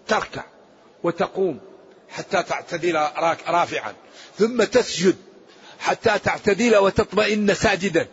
تركع 0.09 0.45
وتقوم 1.03 1.61
حتى 2.09 2.43
تعتدل 2.43 2.97
رافعا 3.49 3.95
ثم 4.39 4.65
تسجد 4.65 5.17
حتى 5.81 6.19
تعتدل 6.19 6.77
وتطمئن 6.77 7.55
ساجدا 7.55 8.09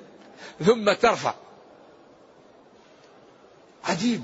ثم 0.65 0.93
ترفع. 0.93 1.34
عجيب. 3.84 4.24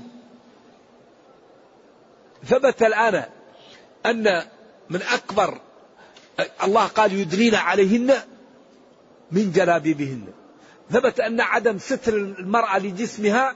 ثبت 2.44 2.82
الآن 2.82 3.24
أن 4.06 4.42
من 4.90 5.02
أكبر 5.02 5.60
الله 6.62 6.86
قال 6.86 7.12
يدنين 7.12 7.54
عليهن 7.54 8.14
من 9.30 9.52
جلابيبهن. 9.52 10.26
ثبت 10.90 11.20
أن 11.20 11.40
عدم 11.40 11.78
ستر 11.78 12.14
المرأة 12.14 12.78
لجسمها 12.78 13.54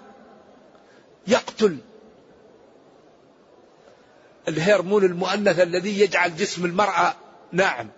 يقتل 1.26 1.78
الهرمون 4.48 5.04
المؤنث 5.04 5.60
الذي 5.60 6.00
يجعل 6.00 6.36
جسم 6.36 6.64
المرأة 6.64 7.14
ناعم. 7.52 7.88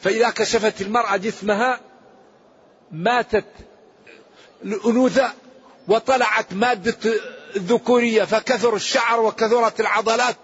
فإذا 0.00 0.30
كشفت 0.30 0.80
المرأة 0.80 1.16
جسمها 1.16 1.80
ماتت 2.90 3.44
الأنوثة 4.64 5.32
وطلعت 5.88 6.52
مادة 6.52 7.14
الذكورية 7.56 8.24
فكثر 8.24 8.74
الشعر 8.74 9.20
وكثرت 9.20 9.80
العضلات 9.80 10.36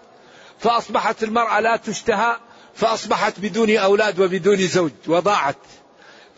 فأصبحت 0.59 1.23
المرأة 1.23 1.59
لا 1.59 1.77
تشتهى 1.77 2.37
فأصبحت 2.75 3.39
بدون 3.39 3.77
أولاد 3.77 4.19
وبدون 4.19 4.57
زوج 4.57 4.91
وضاعت. 5.07 5.57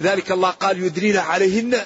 ذلك 0.02 0.32
الله 0.32 0.50
قال 0.50 0.84
يدرين 0.84 1.18
عليهن 1.18 1.82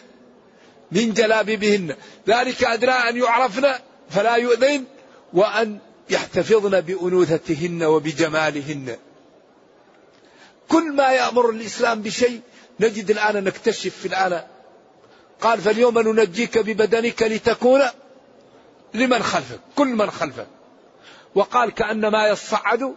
من 0.91 1.13
جلابيبهن. 1.13 1.95
ذلك 2.27 2.63
أدنى 2.63 2.91
أن 2.91 3.17
يعرفن 3.17 3.73
فلا 4.09 4.35
يؤذين 4.35 4.85
وأن 5.33 5.79
يحتفظن 6.09 6.81
بأنوثتهن 6.81 7.83
وبجمالهن. 7.83 8.97
كل 10.69 10.91
ما 10.91 11.11
يأمر 11.11 11.49
الإسلام 11.49 12.01
بشيء 12.01 12.41
نجد 12.79 13.11
الآن 13.11 13.43
نكتشف 13.43 13.95
في 13.97 14.07
الآن. 14.07 14.43
قال 15.41 15.61
فاليوم 15.61 15.99
ننجيك 15.99 16.57
ببدنك 16.57 17.23
لتكون 17.23 17.81
لمن 18.93 19.23
خلفك 19.23 19.59
كل 19.75 19.87
من 19.87 20.11
خلفك. 20.11 20.47
وقال 21.35 21.71
كأنما 21.71 22.27
يصعد 22.27 22.95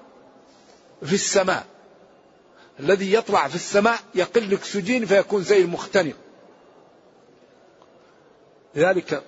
في 1.05 1.13
السماء. 1.13 1.76
الذي 2.81 3.13
يطلع 3.13 3.49
في 3.49 3.55
السماء 3.55 3.99
يقل 4.15 4.43
الأكسجين 4.43 5.07
فيكون 5.07 5.43
زي 5.43 5.61
المختنق. 5.61 6.15
لذلك 8.75 9.23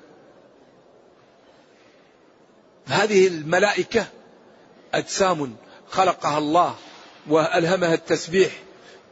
هذه 2.86 3.26
الملائكة 3.26 4.06
أجسام 4.94 5.56
خلقها 5.88 6.38
الله 6.38 6.74
وألهمها 7.28 7.94
التسبيح. 7.94 8.52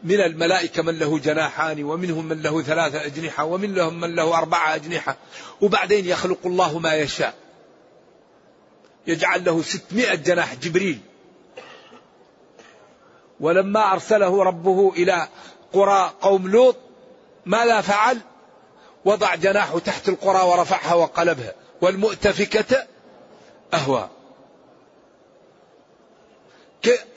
من 0.03 0.21
الملائكة 0.21 0.83
من 0.83 0.99
له 0.99 1.19
جناحان 1.19 1.85
ومنهم 1.85 2.29
من 2.29 2.43
له 2.43 2.63
ثلاثة 2.63 3.05
أجنحة 3.05 3.45
ومنهم 3.45 4.01
من 4.01 4.15
له 4.15 4.39
أربعة 4.39 4.75
أجنحة. 4.75 5.17
وبعدين 5.61 6.05
يخلق 6.05 6.39
الله 6.47 6.79
ما 6.79 6.95
يشاء. 6.95 7.35
يجعل 9.07 9.45
له 9.45 9.63
ستمائة 9.63 10.15
جناح 10.15 10.55
جبريل. 10.55 11.01
ولما 13.41 13.93
أرسله 13.93 14.43
ربه 14.43 14.93
إلى 14.97 15.29
قرى 15.73 16.13
قوم 16.21 16.49
لوط 16.49 16.77
ماذا 17.47 17.81
فعل؟ 17.81 18.21
وضع 19.05 19.35
جناحه 19.35 19.79
تحت 19.79 20.09
القرى 20.09 20.43
ورفعها 20.43 20.95
وقلبها 20.95 21.55
والمؤتفكة 21.83 22.87
أهوى. 23.75 24.09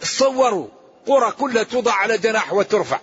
صوروا 0.02 0.68
قرى 1.08 1.32
كلها 1.32 1.64
توضع 1.64 1.94
على 1.94 2.18
جناح 2.18 2.54
وترفع. 2.54 3.00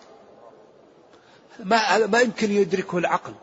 ما 1.65 2.07
ما 2.07 2.21
يمكن 2.21 2.51
يدركه 2.51 2.99
العقل. 2.99 3.35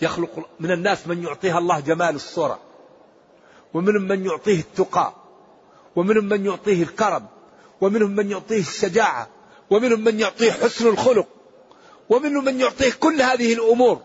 يخلق 0.00 0.48
من 0.60 0.70
الناس 0.70 1.06
من 1.06 1.22
يعطيها 1.22 1.58
الله 1.58 1.80
جمال 1.80 2.14
الصورة 2.14 2.58
ومنهم 3.74 4.02
من 4.02 4.26
يعطيه 4.26 4.60
التقى 4.60 5.12
ومنهم 5.96 6.24
من 6.24 6.46
يعطيه 6.46 6.82
الكرم. 6.82 7.26
ومنهم 7.80 8.10
من 8.10 8.30
يعطيه 8.30 8.60
الشجاعة 8.60 9.28
ومنهم 9.70 10.00
من 10.00 10.20
يعطيه 10.20 10.52
حسن 10.52 10.88
الخلق 10.88 11.26
ومنهم 12.10 12.44
من 12.44 12.60
يعطيه 12.60 12.92
كل 12.92 13.22
هذه 13.22 13.54
الأمور. 13.54 14.02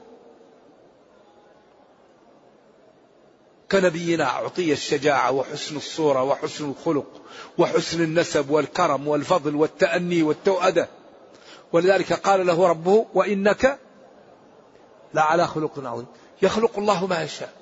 كنبينا 3.72 4.24
أعطي 4.24 4.74
الشجاعة 4.74 5.32
وحسن 5.32 5.78
الصورة 5.78 6.24
وحسن 6.24 6.70
الخلق 6.70 7.22
وحسن 7.58 8.04
النسب 8.04 8.50
والكرم 8.50 9.08
والفضل 9.08 9.56
والتأني 9.56 10.24
والتوأدة. 10.24 10.90
ولذلك 11.74 12.14
قال 12.14 12.46
له 12.48 12.68
ربه 12.68 13.06
وإنك 13.14 13.80
لعلى 15.14 15.48
خلق 15.48 15.80
عظيم 15.86 16.06
يخلق 16.42 16.80
الله 16.80 17.08
ما 17.08 17.24
يشاء. 17.24 17.61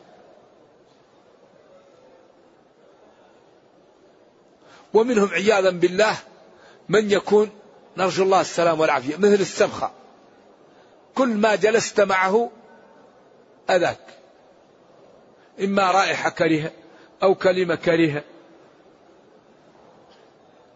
ومنهم 4.93 5.29
عياذا 5.29 5.69
بالله 5.69 6.17
من 6.89 7.11
يكون 7.11 7.49
نرجو 7.97 8.23
الله 8.23 8.41
السلام 8.41 8.79
والعافية 8.79 9.15
مثل 9.15 9.33
السبخة. 9.33 9.91
كل 11.15 11.27
ما 11.27 11.55
جلست 11.55 12.01
معه 12.01 12.51
أذاك. 13.69 13.99
إما 15.63 15.91
رائحة 15.91 16.29
كريهة 16.29 16.71
أو 17.23 17.35
كلمة 17.35 17.75
كريهة 17.75 18.23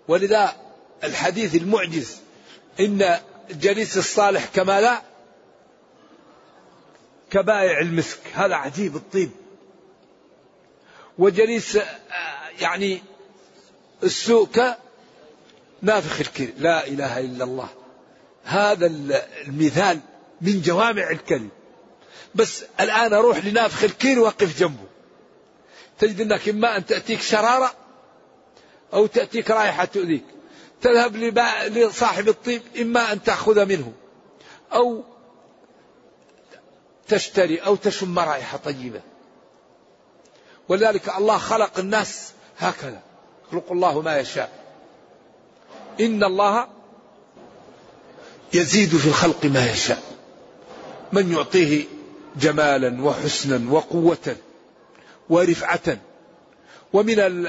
ولذا 0.07 0.55
الحديث 1.03 1.55
المعجز 1.55 2.21
إن 2.79 3.19
الجليس 3.49 3.97
الصالح 3.97 4.45
كما 4.45 4.81
لا 4.81 5.01
كبائع 7.31 7.79
المسك. 7.79 8.19
هذا 8.33 8.55
عجيب 8.55 8.95
الطيب. 8.95 9.31
وجليس 11.17 11.75
آه، 11.75 11.83
يعني 12.61 13.01
السوء 14.03 14.47
كنافخ 15.81 16.19
الكير 16.19 16.53
لا 16.57 16.87
إله 16.87 17.19
إلا 17.19 17.43
الله. 17.43 17.69
هذا 18.43 18.85
المثال 19.47 19.99
من 20.41 20.61
جوامع 20.61 21.09
الكلم 21.09 21.49
بس 22.35 22.63
الآن 22.79 23.13
أروح 23.13 23.45
لنافخ 23.45 23.83
الكير 23.83 24.19
وقف 24.19 24.59
جنبه. 24.59 24.87
تجد 25.99 26.21
أنك 26.21 26.49
إما 26.49 26.77
أن 26.77 26.85
تأتيك 26.85 27.21
شرارة 27.21 27.73
أو 28.93 29.05
تأتيك 29.05 29.51
رائحة 29.51 29.85
تؤذيك. 29.85 30.23
تذهب 30.81 31.15
لصاحب 31.67 32.29
الطيب 32.29 32.61
إما 32.81 33.11
أن 33.11 33.23
تأخذ 33.23 33.65
منه 33.65 33.93
أو 34.73 35.03
تشتري 37.07 37.57
أو 37.57 37.75
تشم 37.75 38.19
رائحة 38.19 38.57
طيبة. 38.57 39.01
ولذلك 40.69 41.09
الله 41.17 41.37
خلق 41.37 41.79
الناس 41.79 42.31
هكذا. 42.57 43.01
يخلق 43.53 43.71
الله 43.71 44.01
ما 44.01 44.17
يشاء. 44.17 44.49
إن 45.99 46.23
الله 46.23 46.67
يزيد 48.53 48.97
في 48.97 49.07
الخلق 49.07 49.45
ما 49.45 49.71
يشاء. 49.71 50.03
من 51.11 51.31
يعطيه 51.31 51.85
جمالا 52.35 53.03
وحسنا 53.03 53.71
وقوة 53.71 54.35
ورفعة. 55.29 55.97
ومن 56.93 57.47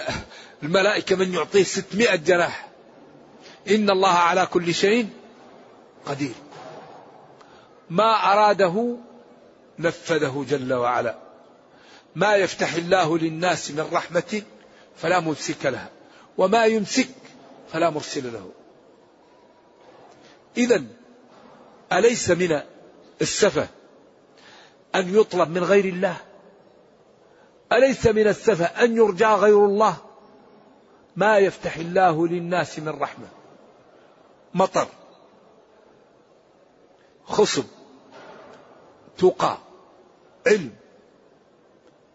الملائكة 0.63 1.17
من 1.17 1.35
يعطيه 1.35 1.63
ستمائة 1.63 2.17
جناح. 2.17 2.69
إن 3.71 3.91
الله 3.91 4.09
على 4.09 4.47
كل 4.47 4.75
شيء 4.75 5.09
قدير. 6.07 6.35
ما 7.91 8.33
أراده 8.33 8.97
نفذه 9.79 10.47
جل 10.49 10.73
وعلا. 10.73 11.19
ما 12.17 12.37
يفتح 12.37 12.75
الله 12.75 13.19
للناس 13.19 13.71
من 13.71 13.89
رحمة 13.93 14.43
فلا 14.97 15.21
ممسك 15.21 15.67
لها. 15.67 15.91
وما 16.39 16.65
يمسك 16.65 17.09
فلا 17.73 17.91
مرسل 17.91 18.33
له. 18.33 18.51
إذا 20.57 20.85
أليس 21.93 22.31
من 22.31 22.61
السفة 23.23 23.69
أن 24.95 25.15
يطلب 25.15 25.51
من 25.51 25.65
غير 25.65 25.85
الله؟ 25.85 26.17
أليس 27.73 28.07
من 28.07 28.27
السفة 28.27 28.65
أن 28.65 28.97
يرجى 28.97 29.27
غير 29.27 29.65
الله؟ 29.65 29.97
ما 31.17 31.39
يفتح 31.39 31.77
الله 31.77 32.29
للناس 32.29 32.79
من 32.79 32.89
رحمة. 32.89 33.27
مطر 34.55 34.89
خصب 37.25 37.65
تقى 39.19 39.59
علم 40.47 40.73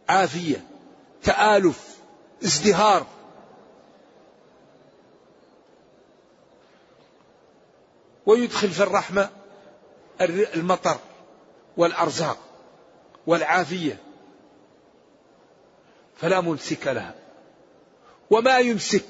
عافية 0.09 0.63
تآلف 1.23 1.88
ازدهار. 2.43 3.05
ويدخل 8.25 8.69
في 8.69 8.83
الرحمة 8.83 9.29
المطر 10.55 10.97
والأرزاق 11.77 12.37
والعافية. 13.27 13.97
فلا 16.17 16.41
ممسك 16.41 16.87
لها. 16.87 17.15
وما 18.29 18.59
يمسك 18.59 19.05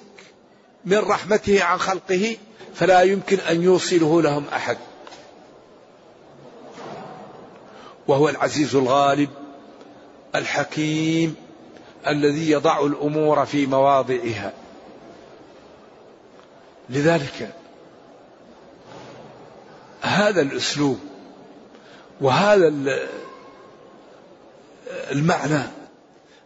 من 0.86 0.98
رحمته 0.98 1.64
عن 1.64 1.78
خلقه 1.80 2.38
فلا 2.76 3.02
يمكن 3.02 3.40
أن 3.40 3.62
يوصله 3.62 4.22
لهم 4.22 4.46
أحد. 4.48 4.78
وهو 8.08 8.30
العزيز 8.30 8.76
الغالب 8.76 9.30
الحكيم. 10.36 11.49
الذي 12.08 12.52
يضع 12.52 12.86
الأمور 12.86 13.46
في 13.46 13.66
مواضعها. 13.66 14.54
لذلك 16.90 17.56
هذا 20.02 20.42
الأسلوب 20.42 21.00
وهذا 22.22 22.74
المعنى 25.12 25.64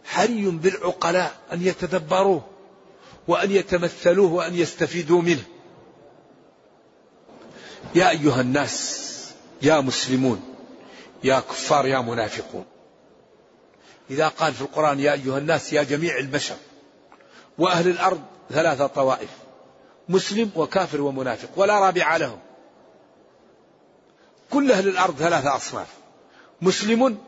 حري 0.04 0.46
بالعقلاء 0.46 1.32
أن 1.52 1.62
يتدبروه 1.62 2.42
وأن 3.28 3.50
يتمثلوه 3.50 4.32
وأن 4.32 4.54
يستفيدوا 4.54 5.22
منه. 5.22 5.44
يا 7.94 8.10
أيها 8.10 8.40
الناس 8.40 9.04
يا 9.62 9.80
مسلمون 9.80 10.42
يا 11.24 11.40
كفار 11.40 11.86
يا 11.86 11.98
منافقون 11.98 12.64
إذا 14.10 14.28
قال 14.28 14.54
في 14.54 14.60
القرآن 14.60 15.00
يا 15.00 15.12
أيها 15.12 15.38
الناس 15.38 15.72
يا 15.72 15.82
جميع 15.82 16.18
البشر 16.18 16.56
وأهل 17.58 17.88
الأرض 17.88 18.20
ثلاثة 18.50 18.86
طوائف 18.86 19.30
مسلم 20.08 20.50
وكافر 20.56 21.00
ومنافق 21.00 21.48
ولا 21.56 21.80
رابع 21.80 22.16
لهم. 22.16 22.38
كل 24.50 24.72
أهل 24.72 24.88
الأرض 24.88 25.16
ثلاثة 25.16 25.56
أصناف 25.56 25.88
مسلم 26.62 27.18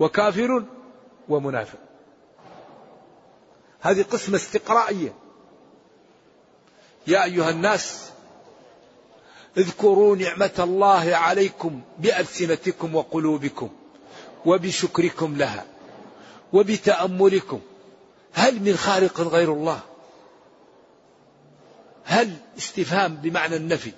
وكافر 0.00 0.64
ومنافق. 1.28 1.78
هذه 3.80 4.02
قسمة 4.02 4.36
استقرائية. 4.36 5.14
يا 7.06 7.24
أيها 7.24 7.50
الناس 7.50 8.10
اذكروا 9.56 10.16
نعمة 10.16 10.54
الله 10.58 11.16
عليكم 11.16 11.80
بألسنتكم 11.98 12.94
وقلوبكم 12.94 13.70
وبشكركم 14.46 15.36
لها. 15.36 15.73
وبتأملكم. 16.54 17.60
هل 18.32 18.60
من 18.60 18.76
خالق 18.76 19.20
غير 19.20 19.52
الله؟ 19.52 19.80
هل 22.04 22.36
استفهام 22.58 23.14
بمعنى 23.14 23.56
النفي؟ 23.56 23.92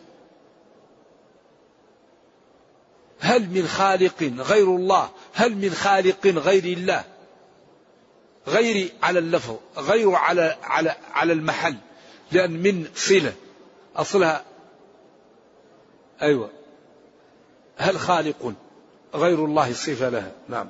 هل 3.21 3.51
من 3.51 3.69
خالق 3.69 4.23
غير 4.23 4.77
الله؟ 4.77 5.11
هل 5.35 5.55
من 5.55 5.71
خالق 5.71 6.27
غير 6.27 6.65
الله؟ 6.65 7.05
غير 8.47 8.93
على 9.03 9.19
اللفظ 9.19 9.57
غير 9.77 10.15
على 10.15 10.57
على 10.63 10.97
على 11.13 11.33
المحل. 11.33 11.77
لأن 12.33 12.51
من 12.51 12.89
صلة 12.95 13.33
أصلها 13.97 14.45
أيوة. 16.23 16.51
هل 17.77 17.99
خالق 17.99 18.53
غير 19.15 19.45
الله 19.45 19.73
صفة 19.73 20.09
لها؟ 20.09 20.33
نعم. 20.49 20.69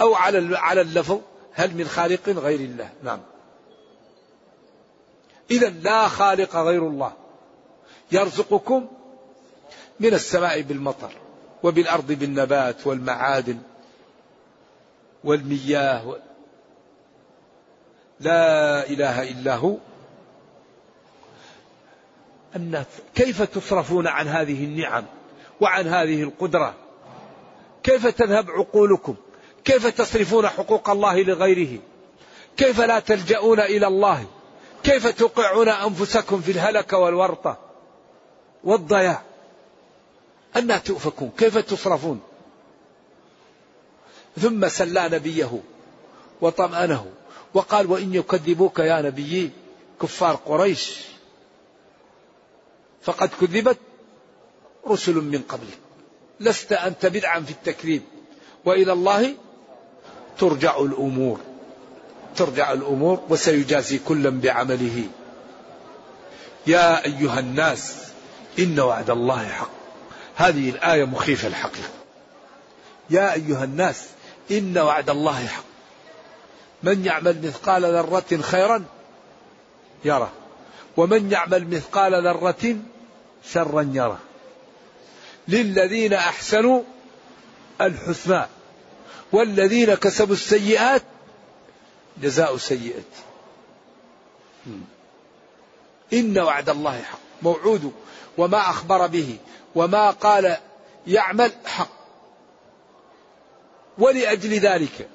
أو 0.00 0.14
على 0.14 0.58
على 0.58 0.80
اللفظ 0.80 1.20
هل 1.52 1.76
من 1.76 1.84
خالق 1.84 2.28
غير 2.28 2.60
الله؟ 2.60 2.90
نعم. 3.02 3.20
إذا 5.50 5.68
لا 5.68 6.08
خالق 6.08 6.56
غير 6.56 6.88
الله. 6.88 7.12
يرزقكم 8.12 8.86
من 10.00 10.14
السماء 10.14 10.60
بالمطر 10.60 11.12
وبالأرض 11.62 12.12
بالنبات 12.12 12.86
والمعادن 12.86 13.58
والمياه 15.24 16.16
لا 18.20 18.88
إله 18.88 19.22
إلا 19.22 19.56
هو. 19.56 19.76
الناس 22.56 22.86
كيف 23.14 23.42
تصرفون 23.42 24.06
عن 24.06 24.28
هذه 24.28 24.64
النعم 24.64 25.04
وعن 25.60 25.86
هذه 25.86 26.22
القدرة؟ 26.22 26.74
كيف 27.82 28.06
تذهب 28.06 28.50
عقولكم؟ 28.50 29.16
كيف 29.64 29.86
تصرفون 29.86 30.48
حقوق 30.48 30.90
الله 30.90 31.22
لغيره؟ 31.22 31.78
كيف 32.56 32.80
لا 32.80 32.98
تلجؤون 33.00 33.60
إلى 33.60 33.86
الله؟ 33.86 34.26
كيف 34.82 35.06
توقعون 35.06 35.68
أنفسكم 35.68 36.40
في 36.40 36.50
الهلكة 36.52 36.98
والورطة؟ 36.98 37.58
والضياع. 38.64 39.22
أنا 40.56 40.78
تؤفكون 40.78 41.32
كيف 41.38 41.58
تصرفون؟ 41.58 42.20
ثم 44.40 44.68
سلى 44.68 45.08
نبيه 45.12 45.60
وطمأنه 46.40 47.06
وقال 47.54 47.90
وإن 47.90 48.14
يكذبوك 48.14 48.78
يا 48.78 49.02
نبي 49.02 49.50
كفار 50.02 50.34
قريش. 50.34 51.00
فقد 53.02 53.30
كذبت 53.40 53.78
رسل 54.86 55.14
من 55.14 55.42
قبلك. 55.48 55.78
لست 56.40 56.72
أنت 56.72 57.06
بدعا 57.06 57.40
في 57.40 57.50
التكذيب. 57.50 58.02
وإلى 58.64 58.92
الله 58.92 59.34
ترجع 60.38 60.78
الأمور 60.78 61.40
ترجع 62.36 62.72
الأمور 62.72 63.22
وسيجازي 63.28 63.98
كلا 63.98 64.30
بعمله. 64.30 65.04
يا 66.66 67.04
أيها 67.04 67.40
الناس 67.40 67.94
إن 68.58 68.80
وعد 68.80 69.10
الله 69.10 69.48
حق. 69.48 69.70
هذه 70.36 70.70
الآية 70.70 71.04
مخيفة 71.04 71.48
الحقيقة. 71.48 71.88
يا 73.10 73.32
أيها 73.32 73.64
الناس 73.64 74.04
إن 74.50 74.78
وعد 74.78 75.10
الله 75.10 75.46
حق. 75.46 75.64
من 76.82 77.04
يعمل 77.04 77.46
مثقال 77.46 77.82
ذرة 77.82 78.40
خيرا؟ 78.40 78.84
يره 80.04 80.32
ومن 80.96 81.32
يعمل 81.32 81.70
مثقال 81.70 82.26
ذرة 82.26 82.76
شرا 83.52 83.90
يره 83.92 84.18
للذين 85.48 86.12
أحسنوا 86.12 86.82
الحسنى. 87.80 88.46
والذين 89.34 89.94
كسبوا 89.94 90.34
السيئات 90.34 91.02
جزاء 92.22 92.56
سيئة 92.56 93.02
إن 96.12 96.38
وعد 96.38 96.68
الله 96.68 97.02
حق. 97.02 97.18
موعود 97.42 97.92
وما 98.38 98.58
أخبر 98.58 99.06
به 99.06 99.38
وما 99.74 100.10
قال 100.10 100.56
يعمل 101.06 101.52
حق. 101.64 101.88
ولأجل 103.98 104.52
ذلك 104.58 105.08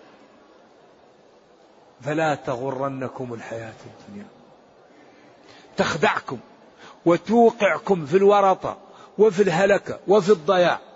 فلا 2.01 2.35
تغرنكم 2.35 3.33
الحياة 3.33 3.73
الدنيا. 3.85 4.27
تخدعكم 5.77 6.39
وتوقعكم 7.05 8.05
في 8.05 8.17
الورطة 8.17 8.77
وفي 9.17 9.43
الهلكة 9.43 9.99
وفي 10.07 10.29
الضياع. 10.29 10.88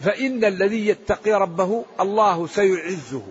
فإن 0.00 0.44
الذي 0.44 0.86
يتقي 0.86 1.32
ربه 1.32 1.84
الله 2.00 2.46
سيعزه 2.46 3.22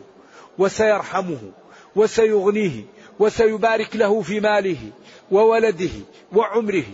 وسيرحمه 0.58 1.52
وسيغنيه 1.96 2.84
وسيبارك 3.20 3.96
له 3.96 4.22
في 4.22 4.40
ماله 4.40 4.78
وولده 5.32 5.90
وعمره 6.34 6.86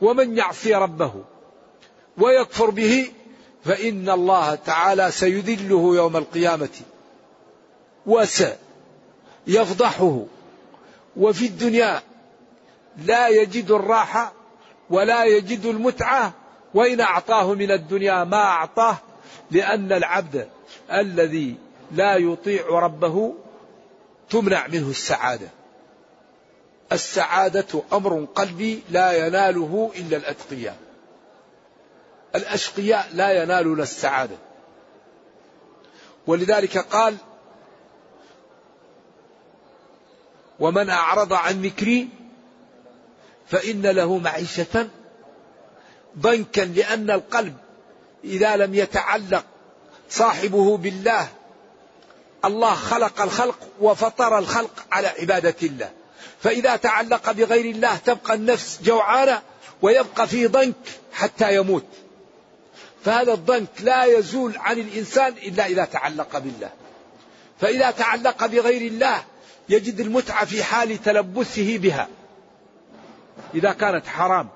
ومن 0.00 0.36
يعصي 0.38 0.74
ربه 0.74 1.12
ويكفر 2.18 2.70
به 2.70 3.12
فإن 3.64 4.10
الله 4.10 4.54
تعالى 4.54 5.10
سيذله 5.10 5.96
يوم 5.96 6.16
القيامة 6.16 6.68
وسيفضحه. 9.46 10.24
وفي 11.16 11.46
الدنيا 11.46 12.02
لا 13.06 13.28
يجد 13.28 13.70
الراحة 13.70 14.32
ولا 14.90 15.24
يجد 15.24 15.66
المتعة 15.66 16.32
وإن 16.74 17.00
أعطاه 17.00 17.54
من 17.54 17.70
الدنيا 17.70 18.24
ما 18.24 18.42
أعطاه 18.42 18.96
لأن 19.50 19.92
العبد 19.92 20.48
الذي 20.92 21.56
لا 21.92 22.16
يطيع 22.16 22.66
ربه 22.68 23.34
تمنع 24.30 24.66
منه 24.66 24.90
السعادة. 24.90 25.48
السعادة 26.92 27.82
أمر 27.92 28.24
قلبي 28.34 28.82
لا 28.90 29.26
يناله 29.26 29.90
إلا 29.96 30.16
الأتقياء. 30.16 30.76
الأشقياء 32.34 33.08
لا 33.12 33.42
ينالون 33.42 33.80
السعادة. 33.80 34.36
ولذلك 36.26 36.78
قال 36.78 37.16
ومن 40.60 40.90
أعرض 40.90 41.32
عن 41.32 41.62
ذكري 41.62 42.08
فإن 43.46 43.86
له 43.86 44.18
معيشة 44.18 44.88
ضنكا 46.18 46.60
لأن 46.60 47.10
القلب 47.10 47.56
إذا 48.24 48.56
لم 48.56 48.74
يتعلق 48.74 49.44
صاحبه 50.10 50.76
بالله 50.76 51.28
الله 52.44 52.74
خلق 52.74 53.22
الخلق 53.22 53.58
وفطر 53.80 54.38
الخلق 54.38 54.86
على 54.92 55.08
عبادة 55.08 55.54
الله. 55.62 55.90
فإذا 56.42 56.76
تعلق 56.76 57.30
بغير 57.30 57.64
الله 57.64 57.96
تبقى 57.96 58.34
النفس 58.34 58.80
جوعانة 58.82 59.42
ويبقى 59.82 60.28
في 60.28 60.46
ضنك 60.46 60.74
حتى 61.12 61.54
يموت. 61.54 61.86
فهذا 63.04 63.32
الضنك 63.32 63.68
لا 63.80 64.04
يزول 64.04 64.56
عن 64.56 64.78
الإنسان 64.78 65.32
إلا 65.32 65.66
إذا 65.66 65.84
تعلق 65.84 66.38
بالله. 66.38 66.70
فإذا 67.60 67.90
تعلق 67.90 68.46
بغير 68.46 68.82
الله 68.82 69.24
يجد 69.68 70.00
المتعة 70.00 70.44
في 70.44 70.64
حال 70.64 71.02
تلبسه 71.02 71.78
بها. 71.78 72.08
إذا 73.54 73.72
كانت 73.72 74.06
حرام. 74.06 74.48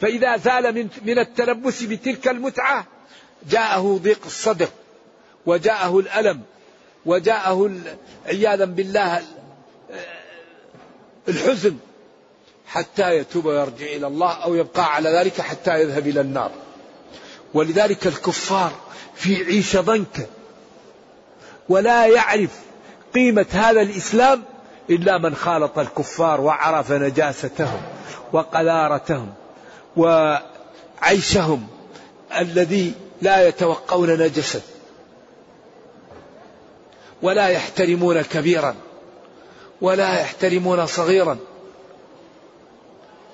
فإذا 0.00 0.36
زال 0.36 0.74
من, 0.74 0.88
من 1.04 1.18
التلبس 1.18 1.82
بتلك 1.82 2.28
المتعة 2.28 2.86
جاءه 3.50 4.00
ضيق 4.02 4.20
الصدر 4.26 4.68
وجاءه 5.46 5.98
الألم 5.98 6.40
وجاءه 7.06 7.70
عياذا 8.26 8.64
بالله 8.64 9.22
الحزن 11.28 11.76
حتى 12.66 13.16
يتوب 13.16 13.44
ويرجع 13.44 13.86
إلى 13.86 14.06
الله 14.06 14.32
أو 14.32 14.54
يبقى 14.54 14.94
على 14.94 15.10
ذلك 15.10 15.40
حتى 15.40 15.80
يذهب 15.80 16.06
إلى 16.06 16.20
النار. 16.20 16.50
ولذلك 17.54 18.06
الكفار 18.06 18.72
في 19.14 19.44
عيشة 19.44 19.80
ضنك 19.80 20.28
ولا 21.68 22.06
يعرف 22.06 22.50
قيمة 23.14 23.46
هذا 23.50 23.80
الإسلام 23.80 24.42
إلا 24.90 25.18
من 25.18 25.34
خالط 25.34 25.78
الكفار 25.78 26.40
وعرف 26.40 26.92
نجاستهم 26.92 27.82
وقذارتهم. 28.32 29.32
وعيشهم 30.00 31.66
الذي 32.38 32.94
لا 33.22 33.48
يتوقون 33.48 34.10
نجسا 34.10 34.60
ولا 37.22 37.48
يحترمون 37.48 38.22
كبيرا 38.22 38.74
ولا 39.80 40.20
يحترمون 40.20 40.86
صغيرا 40.86 41.38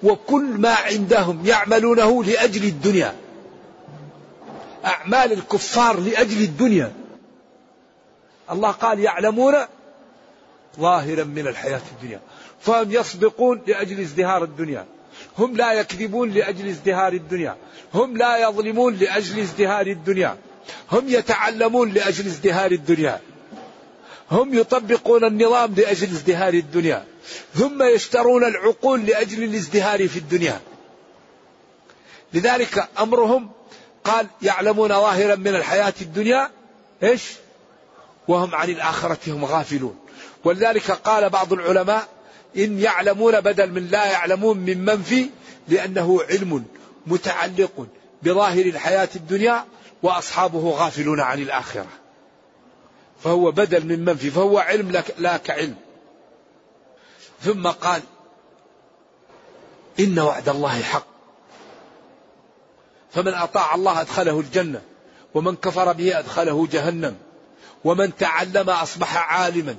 وكل 0.02 0.44
ما 0.44 0.74
عندهم 0.74 1.46
يعملونه 1.46 2.24
لأجل 2.24 2.64
الدنيا. 2.64 3.14
أعمال 4.84 5.32
الكفار 5.32 6.00
لأجل 6.00 6.42
الدنيا. 6.42 6.92
الله 8.50 8.70
قال 8.70 9.00
يعلمون 9.00 9.54
ظاهرا 10.80 11.24
من 11.24 11.46
الحياة 11.46 11.80
الدنيا. 11.92 12.20
فهم 12.60 12.92
يسبقون 12.92 13.62
لأجل 13.66 14.00
ازدهار 14.00 14.44
الدنيا. 14.44 14.86
هم 15.38 15.56
لا 15.56 15.72
يكذبون 15.72 16.30
لأجل 16.30 16.68
ازدهار 16.68 17.12
الدنيا. 17.12 17.56
هم 17.94 18.16
لا 18.16 18.48
يظلمون 18.48 18.94
لأجل 18.94 19.40
ازدهار 19.40 19.86
الدنيا. 19.86 20.36
هم 20.92 21.08
يتعلمون 21.08 21.92
لأجل 21.92 22.26
ازدهار 22.26 22.72
الدنيا. 22.72 23.20
هم 24.30 24.54
يطبقون 24.54 25.24
النظام 25.24 25.74
لأجل 25.74 26.06
ازدهار 26.06 26.54
الدنيا. 26.54 27.04
ثم 27.54 27.82
يشترون 27.82 28.44
العقول 28.44 29.06
لأجل 29.06 29.42
الازدهار 29.44 30.08
في 30.08 30.18
الدنيا. 30.18 30.60
لذلك 32.34 32.88
أمرهم 32.98 33.50
قال 34.04 34.26
يعلمون 34.42 34.88
ظاهرا 34.88 35.34
من 35.34 35.54
الحياة 35.54 35.94
الدنيا 36.00 36.50
إيش؟ 37.02 37.22
وهم 38.28 38.54
عن 38.54 38.70
الآخرة 38.70 39.18
هم 39.26 39.44
غافلون. 39.44 39.96
ولذلك 40.44 40.90
قال 40.90 41.30
بعض 41.30 41.52
العلماء 41.52 42.08
إن 42.56 42.80
يعلمون 42.80 43.40
بدل 43.40 43.70
من 43.72 43.86
لا 43.86 44.04
يعلمون 44.04 44.58
من 44.58 44.84
منفي 44.84 45.30
لأنه 45.68 46.22
علم 46.22 46.64
متعلق 47.06 47.86
بظاهر 48.22 48.66
الحياة 48.66 49.08
الدنيا 49.16 49.64
وأصحابه 50.02 50.70
غافلون 50.70 51.20
عن 51.20 51.42
الآخرة. 51.42 51.86
فهو 53.24 53.50
بدل 53.50 53.86
من 53.86 54.04
منفي 54.04 54.30
فهو 54.30 54.58
علم 54.58 55.02
لا 55.18 55.36
كعلم. 55.36 55.74
ثم 57.42 57.66
قال 57.66 58.02
إن 60.00 60.18
وعد 60.18 60.48
الله 60.48 60.82
حق. 60.82 61.06
فمن 63.12 63.34
أطاع 63.34 63.74
الله 63.74 64.00
أدخله 64.00 64.40
الجنة 64.40 64.82
ومن 65.34 65.56
كفر 65.56 65.92
به 65.92 66.18
أدخله 66.18 66.68
جهنم 66.72 67.16
ومن 67.84 68.16
تعلم 68.16 68.70
أصبح 68.70 69.16
عالما 69.16 69.76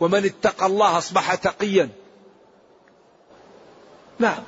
ومن 0.00 0.24
اتقى 0.24 0.66
الله 0.66 0.98
أصبح 0.98 1.34
تقيا. 1.34 1.88
نعم. 4.18 4.42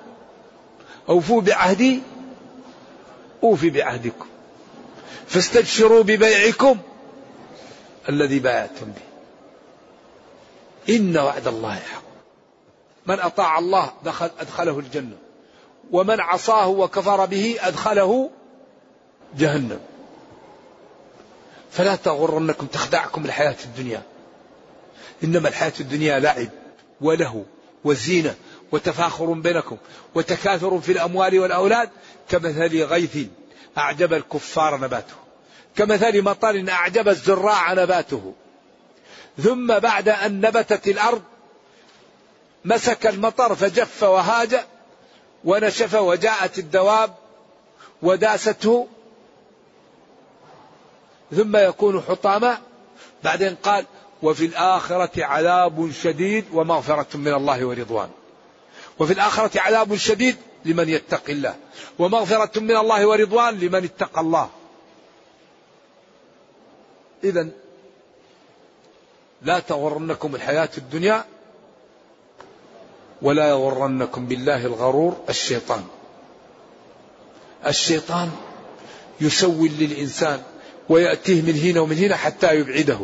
أوفوا 1.09 1.41
بعهدي 1.41 2.03
أوفي 3.43 3.71
بعهدكم. 3.71 4.27
فاستبشروا 5.27 6.03
ببيعكم 6.03 6.79
الذي 8.09 8.39
بايعتم 8.39 8.87
به. 8.87 9.07
إن 10.97 11.19
وعد 11.19 11.47
الله 11.47 11.75
حق. 11.75 12.03
من 13.07 13.21
أطاع 13.21 13.59
الله 13.59 13.93
دخل 14.05 14.31
أدخله 14.39 14.79
الجنة. 14.79 15.17
ومن 15.91 16.21
عصاه 16.21 16.69
وكفر 16.69 17.27
به 17.27 17.57
أدخله 17.61 18.31
جهنم. 19.39 19.81
فلا 21.71 21.97
تغرنكم 21.97 22.67
تخدعكم 22.67 23.25
الحياة 23.25 23.57
الدنيا. 23.65 24.03
إنما 25.25 25.49
الحياة 25.49 25.73
الدنيا 25.81 26.19
لعب 26.19 26.49
وله 27.01 27.45
وزينة 27.85 28.35
وتفاخر 28.73 29.33
بينكم 29.33 29.77
وتكاثر 30.15 30.81
في 30.81 30.93
الأموال 30.93 31.39
والأولاد 31.39 31.91
كمثل 32.29 32.83
غيث 32.83 33.19
أعجب 33.79 34.15
الكفار 34.15 34.81
نباته 34.81 35.15
كمثل 35.77 36.23
مطر 36.23 36.65
أعجب 36.69 37.09
الزراع 37.09 37.73
نباته. 37.73 38.35
ثم 39.43 39.79
بعد 39.79 40.09
أن 40.09 40.41
نبتت 40.41 40.89
الأرض 40.89 41.23
مسك 42.65 43.07
المطر 43.07 43.55
فجف 43.55 44.03
وهاج 44.03 44.61
ونشف 45.45 45.95
وجاءت 45.95 46.59
الدواب 46.59 47.15
وداسته. 48.03 48.89
ثم 51.37 51.57
يكون 51.57 52.01
حطاما 52.01 52.59
بعدين 53.25 53.55
قال 53.55 53.87
وفي 54.23 54.47
الآخرة 54.47 55.25
عذاب 55.25 55.91
شديد 56.03 56.45
ومغفرة 56.53 57.17
من 57.17 57.35
الله 57.35 57.65
ورضوان. 57.65 58.09
وفي 58.99 59.13
الآخرة 59.13 59.61
عذاب 59.61 59.97
شديد 59.97 60.37
لمن 60.65 60.89
يتقي 60.89 61.33
الله. 61.33 61.57
ومغفرة 61.99 62.61
من 62.61 62.77
الله 62.77 63.07
ورضوان 63.07 63.59
لمن 63.59 63.85
اتقى 63.85 64.21
الله. 64.21 64.51
إذا 67.25 67.49
لا 69.43 69.59
تغرنكم 69.59 70.35
الحياة 70.35 70.71
الدنيا 70.79 71.25
ولا 73.23 73.49
يغرنكم 73.49 74.27
بالله 74.27 74.67
الغرور 74.67 75.17
الشيطان. 75.29 75.85
الشيطان 77.67 78.31
يسول 79.21 79.71
للإنسان 79.79 80.43
ويأتيه 80.89 81.43
من 81.43 81.59
هنا 81.59 81.81
ومن 81.81 81.97
هنا 81.97 82.17
حتى 82.17 82.55
يبعده. 82.55 82.99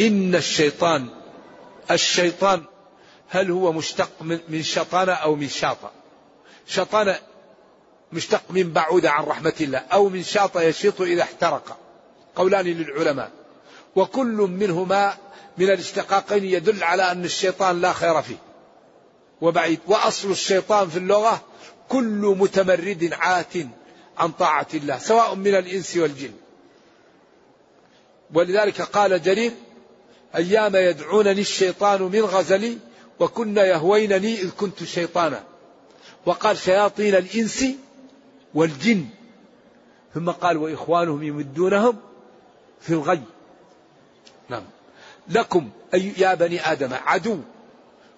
إن 0.00 0.34
الشيطان 0.34 1.08
الشيطان 1.90 2.62
هل 3.28 3.50
هو 3.50 3.72
مشتق 3.72 4.10
من 4.48 4.62
شطانة 4.62 5.12
أو 5.12 5.34
من 5.34 5.48
شاطة 5.48 5.90
شطانة 6.66 7.18
مشتق 8.12 8.42
من 8.50 8.72
بعود 8.72 9.06
عن 9.06 9.24
رحمة 9.24 9.54
الله 9.60 9.78
أو 9.78 10.08
من 10.08 10.22
شاطة 10.22 10.62
يشيط 10.62 11.00
إذا 11.00 11.22
احترق. 11.22 11.78
قولان 12.36 12.66
للعلماء. 12.66 13.30
وكل 13.96 14.36
منهما 14.36 15.16
من 15.58 15.70
الاشتقاقين 15.70 16.44
يدل 16.44 16.84
على 16.84 17.12
أن 17.12 17.24
الشيطان 17.24 17.80
لا 17.80 17.92
خير 17.92 18.22
فيه. 18.22 18.36
وبعيد. 19.40 19.80
وأصل 19.86 20.30
الشيطان 20.30 20.88
في 20.88 20.96
اللغة 20.96 21.42
كل 21.88 22.36
متمرد 22.38 23.10
عات 23.12 23.54
عن 24.18 24.30
طاعة 24.32 24.66
الله 24.74 24.98
سواء 24.98 25.34
من 25.34 25.54
الإنس 25.54 25.96
والجن. 25.96 26.32
ولذلك 28.34 28.82
قال 28.82 29.22
جرير 29.22 29.52
أيام 30.36 30.76
يدعونني 30.76 31.40
الشيطان 31.40 32.02
من 32.02 32.20
غزلي 32.20 32.78
وكن 33.20 33.56
يهوينني 33.56 34.34
إذ 34.34 34.50
كنت 34.50 34.84
شيطانا. 34.84 35.44
وقال 36.26 36.58
شياطين 36.58 37.14
الإنس 37.14 37.64
والجن. 38.54 39.06
ثم 40.14 40.30
قال 40.30 40.56
وإخوانهم 40.56 41.22
يمدونهم 41.22 41.96
في 42.80 42.90
الغي. 42.90 43.22
نعم. 44.48 44.62
لكم 45.28 45.70
أي 45.94 46.12
يا 46.18 46.34
بني 46.34 46.72
آدم 46.72 46.94
عدو. 47.06 47.38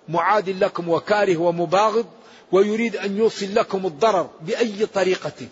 معاد 0.09 0.49
لكم 0.49 0.89
وكاره 0.89 1.37
ومباغض 1.37 2.07
ويريد 2.53 2.97
أن 2.97 3.16
يوصل 3.16 3.55
لكم 3.55 3.87
الضرر 3.87 4.31
بأي 4.41 4.87
طريقة. 4.87 5.49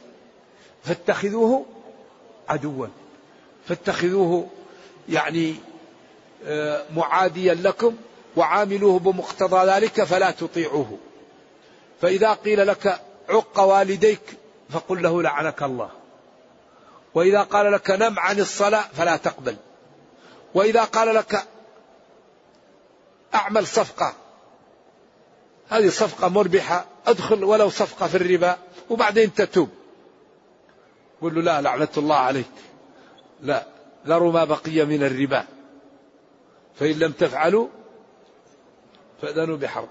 فاتخذوه 0.85 1.67
عدوا. 2.49 2.87
فاتخذوه 3.69 4.49
يعني 5.09 5.55
معاديا 6.95 7.55
لكم 7.55 7.97
وعاملوه 8.37 8.99
بمقتضى 8.99 9.71
ذلك 9.71 10.05
فلا 10.05 10.31
تطيعوه. 10.31 10.99
فإذا 12.01 12.33
قيل 12.33 12.67
لك 12.67 13.01
عق 13.29 13.61
والديك 13.61 14.21
فقل 14.71 15.03
له 15.03 15.23
لعنك 15.23 15.63
الله. 15.63 15.91
وإذا 17.15 17.43
قال 17.43 17.73
لك 17.73 17.91
نم 17.91 18.19
عن 18.19 18.41
الصلاة 18.41 18.85
فلا 18.97 19.17
تقبل. 19.17 19.57
وإذا 20.55 20.85
قال 20.85 21.15
لك 21.15 21.47
أعمل 23.35 23.67
صفقة 23.67 24.15
هذه 25.69 25.89
صفقة 25.89 26.29
مربحة 26.29 26.85
أدخل 27.07 27.45
ولو 27.45 27.71
صفقة 27.71 28.07
في 28.07 28.17
الربا 28.17 28.57
وبعدين 28.91 29.35
تتوب. 29.35 29.69
قل 31.23 31.35
له 31.35 31.41
لا 31.41 31.61
لعنة 31.61 31.89
الله 31.97 32.17
عليك. 32.17 32.53
لا 33.43 33.67
ذروا 34.07 34.33
ما 34.33 34.45
بقي 34.45 34.85
من 34.85 35.03
الربا. 35.03 35.45
فإن 36.79 36.99
لم 36.99 37.13
تفعلوا 37.13 37.69
فأذنوا 39.23 39.57
بحرب. 39.57 39.89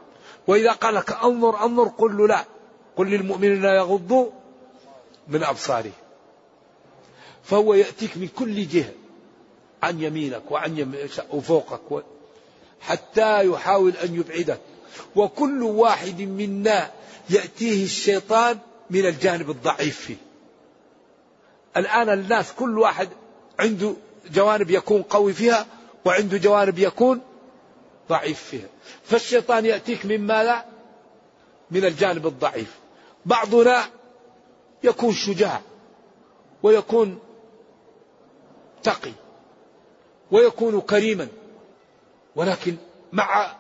وإذا 0.47 0.71
قال 0.71 0.95
لك 0.95 1.11
أنظر 1.11 1.65
أنظر 1.65 1.88
قل 1.88 2.17
له 2.17 2.27
لا. 2.27 2.45
قل 2.95 3.09
للمؤمنين 3.09 3.63
يغضوا 3.63 4.29
من 5.27 5.43
أبصارهم. 5.43 5.91
فهو 7.43 7.73
يأتيك 7.73 8.17
من 8.17 8.27
كل 8.27 8.67
جهة 8.67 8.93
عن 9.83 10.01
يمينك 10.01 10.51
وعن 10.51 10.77
يمينك 10.77 11.25
وفوقك 11.33 12.03
حتى 12.81 13.45
يحاول 13.45 13.91
أن 13.91 14.15
يبعدك. 14.15 14.59
وكل 15.15 15.63
واحد 15.63 16.21
منا 16.21 16.91
يأتيه 17.29 17.83
الشيطان 17.83 18.57
من 18.89 19.05
الجانب 19.05 19.49
الضعيف 19.49 19.99
فيه. 19.99 20.15
الآن 21.77 22.09
الناس 22.09 22.53
كل 22.53 22.79
واحد 22.79 23.09
عنده 23.59 23.93
جوانب 24.31 24.71
يكون 24.71 25.01
قوي 25.01 25.33
فيها 25.33 25.65
وعنده 26.06 26.38
جوانب 26.38 26.80
يكون 26.80 27.22
ضعيف 28.10 28.43
فيها. 28.43 28.68
فالشيطان 29.03 29.66
يأتيك 29.66 30.06
من 30.06 30.28
ماذا 30.28 30.66
من 31.72 31.86
الجانب 31.86 32.28
الضعيف. 32.28 32.76
بعضنا 33.26 33.86
يكون 34.84 35.14
شجاع 35.14 35.62
ويكون 36.64 37.20
تقي 38.84 39.12
ويكون 40.32 40.82
كريما 40.82 41.28
ولكن 42.36 42.76
مع 43.14 43.56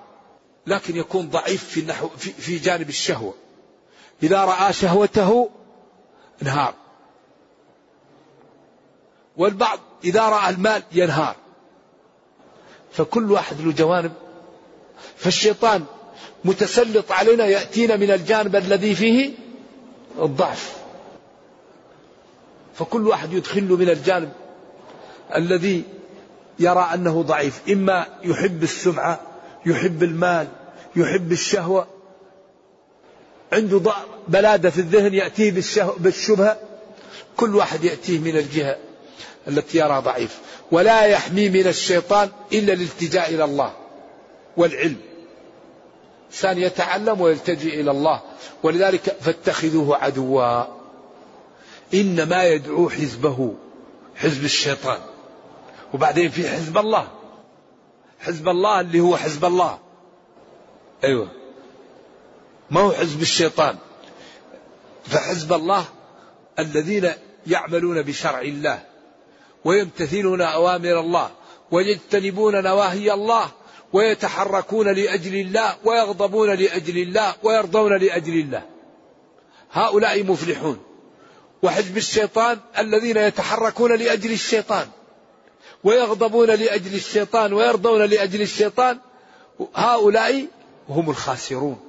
لكن 0.67 0.95
يكون 0.95 1.29
ضعيف 1.29 1.63
في 1.63 1.79
النحو 1.79 2.07
في, 2.09 2.31
في 2.31 2.57
جانب 2.57 2.89
الشهوة. 2.89 3.33
إذا 4.23 4.45
رأى 4.45 4.73
شهوته 4.73 5.49
انهار. 6.41 6.73
والبعض 9.37 9.79
إذا 10.03 10.29
رأى 10.29 10.49
المال 10.49 10.83
ينهار. 10.91 11.35
فكل 12.97 13.31
واحد 13.31 13.61
له 13.61 13.71
جوانب. 13.71 14.11
فالشيطان 15.17 15.83
متسلط 16.45 17.11
علينا 17.11 17.45
يأتينا 17.45 17.95
من 17.95 18.11
الجانب 18.11 18.55
الذي 18.55 18.95
فيه 18.95 19.31
الضعف. 20.19 20.77
فكل 22.75 23.07
واحد 23.07 23.33
يدخل 23.33 23.63
من 23.63 23.89
الجانب 23.89 24.31
الذي 25.35 25.83
يرى 26.59 26.89
أنه 26.93 27.21
ضعيف. 27.21 27.61
إما 27.69 28.07
يحب 28.23 28.63
السمعة 28.63 29.19
يحب 29.65 30.03
المال 30.03 30.47
يحب 30.95 31.31
الشهوة. 31.31 31.87
عنده 33.53 33.81
بلادة 34.27 34.69
في 34.69 34.77
الذهن 34.77 35.13
يأتيه 35.13 35.51
بالشبهة. 35.97 36.59
كل 37.37 37.55
واحد 37.55 37.83
يأتيه 37.83 38.19
من 38.19 38.37
الجهة. 38.37 38.77
التي 39.47 39.77
يرى 39.77 39.99
ضعيف. 39.99 40.39
ولا 40.71 41.01
يحمي 41.01 41.49
من 41.49 41.67
الشيطان 41.67 42.29
إلا 42.53 42.73
الالتجاء 42.73 43.29
إلى 43.29 43.43
الله 43.43 43.73
والعلم. 44.57 44.97
إنسان 46.31 46.57
يتعلم 46.57 47.21
ويلتجئ 47.21 47.81
إلى 47.81 47.91
الله. 47.91 48.21
ولذلك 48.63 49.17
فاتخذوه 49.21 49.97
عدوا. 49.97 50.63
إنما 51.93 52.43
يدعو 52.43 52.89
حزبه 52.89 53.53
حزب 54.15 54.45
الشيطان. 54.45 54.99
وبعدين 55.93 56.29
في 56.29 56.49
حزب 56.49 56.77
الله. 56.77 57.07
حزب 58.19 58.49
الله 58.49 58.79
اللي 58.79 58.99
هو 58.99 59.17
حزب 59.17 59.45
الله. 59.45 59.79
أيوة. 61.03 61.31
ما 62.71 62.81
هو 62.81 62.91
حزب 62.91 63.21
الشيطان؟ 63.21 63.75
فحزب 65.05 65.53
الله 65.53 65.85
الذين 66.59 67.11
يعملون 67.47 68.01
بشرع 68.01 68.41
الله. 68.41 68.79
ويمتثلون 69.65 70.41
أوامر 70.41 70.99
الله 70.99 71.29
ويجتنبون 71.71 72.63
نواهي 72.63 73.13
الله 73.13 73.51
ويتحركون 73.93 74.87
لأجل 74.87 75.35
الله 75.35 75.75
ويغضبون 75.85 76.49
لأجل 76.49 76.97
الله 76.97 77.35
ويرضون 77.43 77.97
لأجل 77.97 78.33
الله. 78.33 78.63
هؤلاء 79.71 80.23
مفلحون. 80.23 80.79
وحزب 81.63 81.97
الشيطان 81.97 82.59
الذين 82.77 83.17
يتحركون 83.17 83.95
لأجل 83.95 84.31
الشيطان 84.31 84.87
ويغضبون 85.83 86.47
لأجل 86.47 86.95
الشيطان 86.95 87.53
ويرضون 87.53 88.01
لأجل 88.01 88.41
الشيطان 88.41 88.99
هؤلاء 89.75 90.47
هم 90.89 91.09
الخاسرون. 91.09 91.79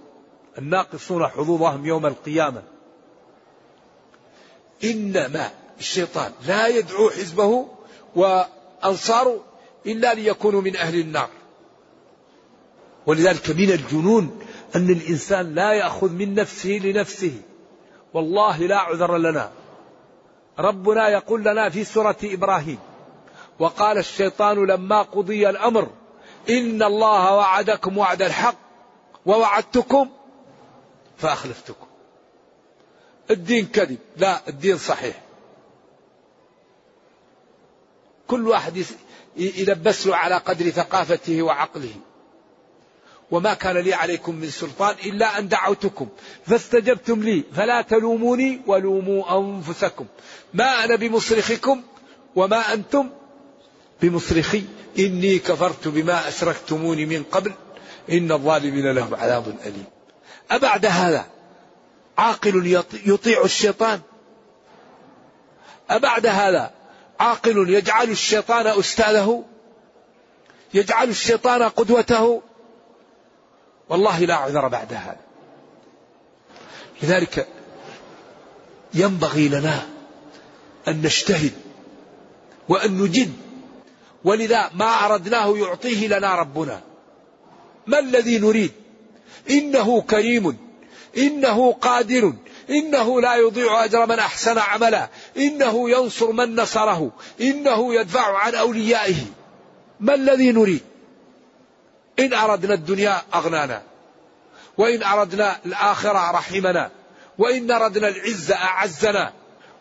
الناقصون 0.58 1.26
حظوظهم 1.26 1.86
يوم 1.86 2.06
القيامة. 2.06 2.62
إنما 4.84 5.50
الشيطان 5.78 6.32
لا 6.46 6.66
يدعو 6.66 7.10
حزبه 7.10 7.66
وأنصاره 8.16 9.44
إلا 9.86 10.14
ليكونوا 10.14 10.60
من 10.60 10.76
أهل 10.76 11.00
النار. 11.00 11.28
ولذلك 13.06 13.50
من 13.50 13.70
الجنون 13.70 14.40
أن 14.76 14.90
الإنسان 14.90 15.54
لا 15.54 15.72
يأخذ 15.72 16.10
من 16.10 16.34
نفسه 16.34 16.70
لنفسه. 16.70 17.32
والله 18.14 18.58
لا 18.58 18.78
عذر 18.78 19.16
لنا. 19.16 19.50
ربنا 20.58 21.08
يقول 21.08 21.44
لنا 21.44 21.70
في 21.70 21.84
سورة 21.84 22.16
إبراهيم 22.24 22.78
وقال 23.58 23.98
الشيطان 23.98 24.66
لما 24.66 25.02
قضي 25.02 25.48
الأمر 25.48 25.88
إن 26.50 26.82
الله 26.82 27.34
وعدكم 27.34 27.98
وعد 27.98 28.22
الحق 28.22 28.56
ووعدتكم 29.26 30.10
فأخلفتكم. 31.18 31.86
الدين 33.30 33.66
كذب. 33.66 33.98
لا 34.16 34.48
الدين 34.48 34.78
صحيح. 34.78 35.25
كل 38.26 38.48
واحد 38.48 38.84
يلبس 39.36 40.06
له 40.06 40.16
على 40.16 40.36
قدر 40.36 40.70
ثقافته 40.70 41.42
وعقله. 41.42 41.94
وما 43.30 43.54
كان 43.54 43.76
لي 43.76 43.94
عليكم 43.94 44.34
من 44.34 44.50
سلطان 44.50 44.96
إلا 45.06 45.38
أن 45.38 45.48
دعوتكم. 45.48 46.08
فاستجبتم 46.46 47.22
لي. 47.22 47.44
فلا 47.56 47.82
تلوموني 47.82 48.60
ولوموا 48.66 49.38
أنفسكم. 49.38 50.06
ما 50.54 50.84
أنا 50.84 50.96
بمصرخكم 50.96 51.82
وما 52.36 52.72
أنتم 52.72 53.10
بمصرخي. 54.02 54.62
إني 54.98 55.38
كفرت 55.38 55.88
بما 55.88 56.28
أشركتموني 56.28 57.06
من 57.06 57.22
قبل. 57.22 57.52
إن 58.10 58.32
الظالمين 58.32 58.92
لهم 58.92 59.14
عذاب 59.14 59.56
أليم. 59.64 59.84
أبعد 60.50 60.86
هذا. 60.86 61.26
عاقل 62.18 62.82
يطيع 63.06 63.44
الشيطان. 63.44 64.00
أبعد 65.90 66.26
هذا. 66.26 66.70
عاقل 67.20 67.70
يجعل 67.70 68.10
الشيطان 68.10 68.66
أستاذه 68.66 69.44
يجعل 70.74 71.08
الشيطان 71.08 71.62
قدوته. 71.62 72.42
والله 73.88 74.18
لا 74.18 74.34
عذر 74.34 74.68
بعد 74.68 74.92
هذا. 74.92 75.20
لذلك 77.02 77.48
ينبغي 78.94 79.48
لنا 79.48 79.86
أن 80.88 81.02
نجتهد 81.02 81.52
وأن 82.68 83.02
نجد 83.02 83.32
ولذا 84.24 84.70
ما 84.74 85.06
أردناه 85.06 85.56
يعطيه 85.58 86.08
لنا 86.08 86.34
ربنا. 86.34 86.80
ما 87.86 87.98
الذي 87.98 88.38
نريد؟ 88.38 88.72
إنه 89.50 90.00
كريم 90.02 90.58
إنه 91.16 91.72
قادر 91.72 92.32
إنه 92.70 93.20
لا 93.20 93.34
يضيع 93.34 93.84
أجر 93.84 94.06
من 94.06 94.18
أحسن 94.18 94.58
عملا. 94.58 95.08
إنه 95.36 95.90
ينصر 95.90 96.32
من 96.32 96.56
نصره 96.56 97.10
إنه 97.40 97.94
يدفع 97.94 98.38
عن 98.38 98.54
أوليائه. 98.54 99.24
ما 100.00 100.14
الذي 100.14 100.52
نريد؟ 100.52 100.82
إن 102.18 102.34
أردنا 102.34 102.74
الدنيا 102.74 103.22
أغنانا 103.34 103.82
وإن 104.78 105.02
أردنا 105.02 105.56
الآخرة 105.66 106.30
رحمنا 106.30 106.90
وإن 107.38 107.70
أردنا 107.70 108.08
العزة 108.08 108.54
أعزنا 108.54 109.32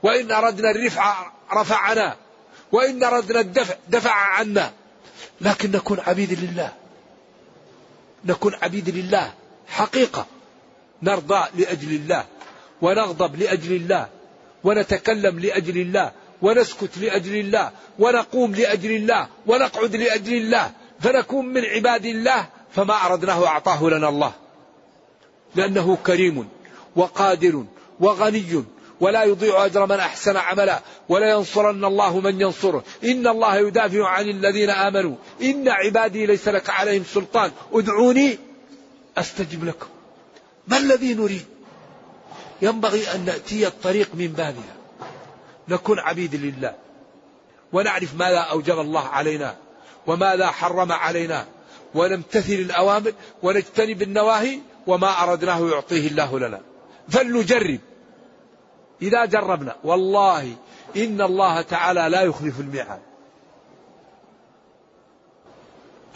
وإن 0.03 0.31
أردنا 0.31 0.71
الرفع 0.71 1.31
رفعنا 1.53 2.15
وإن 2.71 3.03
أردنا 3.03 3.39
الدفع 3.39 3.75
دفع 3.89 4.11
عنا. 4.11 4.71
لكن 5.41 5.71
نكون 5.71 5.99
عبيد 5.99 6.39
لله. 6.43 6.73
نكون 8.25 8.55
عبيد 8.61 8.89
لله. 8.89 9.33
حقيقة 9.67 10.25
نرضى 11.01 11.45
لأجل 11.55 11.95
الله 11.95 12.25
ونغضب 12.81 13.35
لأجل 13.35 13.75
الله. 13.75 14.14
ونتكلم 14.65 15.39
لأجل 15.39 15.77
الله 15.77 16.11
ونسكت 16.41 16.97
لأجل 16.97 17.35
الله 17.35 17.71
ونقوم 17.99 18.55
لأجل 18.55 18.91
الله 18.91 19.27
ونقعد 19.47 19.95
لأجل 19.95 20.33
الله 20.33 20.71
فنكون 20.99 21.45
من 21.45 21.65
عباد 21.65 22.05
الله 22.05 22.47
فما 22.71 23.05
أردناه 23.05 23.47
أعطاه 23.47 23.89
لنا 23.89 24.09
الله. 24.09 24.33
لأنه 25.55 25.97
كريم 26.05 26.47
وقادر 26.95 27.65
وغني 27.99 28.63
ولا 28.99 29.23
يضيع 29.23 29.65
أجر 29.65 29.85
من 29.85 29.99
أحسن 29.99 30.37
عملا 30.37 30.79
ولا 31.09 31.29
ينصرن 31.29 31.85
الله 31.85 32.19
من 32.19 32.41
ينصره 32.41 32.83
إن 33.03 33.27
الله 33.27 33.55
يدافع 33.55 34.07
عن 34.07 34.29
الذين 34.29 34.69
آمنوا. 34.69 35.15
إن 35.41 35.69
عبادي 35.69 36.25
ليس 36.25 36.47
لك 36.47 36.69
عليهم 36.69 37.03
سلطان. 37.13 37.51
ادعوني 37.73 38.37
أستجب 39.17 39.63
لكم. 39.63 39.87
ما 40.67 40.77
الذي 40.77 41.13
نريد؟ 41.13 41.45
ينبغي 42.61 43.15
أن 43.15 43.25
نأتي 43.25 43.67
الطريق 43.67 44.09
من 44.13 44.27
بابها. 44.27 44.75
نكون 45.67 45.99
عبيد 45.99 46.35
لله. 46.35 46.75
ونعرف 47.73 48.15
ماذا 48.15 48.39
أوجب 48.39 48.79
الله 48.79 49.07
علينا 49.07 49.55
وماذا 50.07 50.47
حرم 50.47 50.91
علينا. 50.91 51.45
ونمتثل 51.95 52.53
الأوامر 52.53 53.13
ونجتنب 53.43 54.01
النواهي 54.01 54.59
وما 54.87 55.23
أردناه 55.23 55.69
يعطيه 55.69 56.07
الله 56.07 56.39
لنا. 56.39 56.61
فلنجرب. 57.09 57.79
إذا 59.01 59.25
جربنا. 59.25 59.75
والله 59.83 60.55
إن 60.97 61.21
الله 61.21 61.61
تعالى 61.61 62.07
لا 62.09 62.21
يخلف 62.21 62.59
الميعاد. 62.59 63.01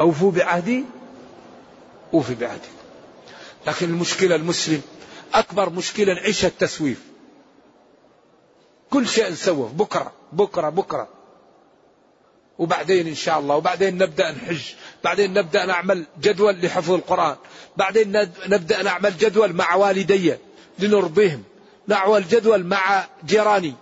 أوفوا 0.01 0.31
بعهدي 0.31 0.85
أوفي 2.13 2.35
بعهدي. 2.35 2.69
لكن 3.67 3.89
المشكلة 3.89 4.35
المسلم 4.35 4.81
أكبر 5.33 5.69
مشكلة 5.69 6.13
نعيشها 6.13 6.47
التسويف. 6.47 7.03
كل 8.89 9.07
شيء 9.07 9.31
نسوف 9.31 9.71
بكرة 9.71 10.13
بكرة 10.33 10.69
بكرة. 10.69 11.07
وبعدين 12.59 13.07
إن 13.07 13.15
شاء 13.15 13.39
الله 13.39 13.55
وبعدين 13.55 13.97
نبدأ 13.97 14.31
نحج 14.31 14.61
بعدين 15.03 15.33
نبدأ 15.33 15.65
نعمل 15.65 16.05
جدول 16.21 16.61
لحفظ 16.61 16.91
القرآن 16.91 17.35
بعدين 17.77 18.11
نبدأ 18.47 18.83
نعمل 18.83 19.17
جدول 19.17 19.53
مع 19.53 19.75
والدي 19.75 20.33
لنرضيهم 20.79 21.43
نعمل 21.87 22.27
جدول 22.27 22.63
مع 22.63 23.07
جيراني. 23.25 23.73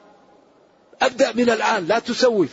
أبدأ 1.02 1.32
من 1.32 1.50
الآن 1.50 1.88
لا 1.88 2.00
تسوف. 2.00 2.50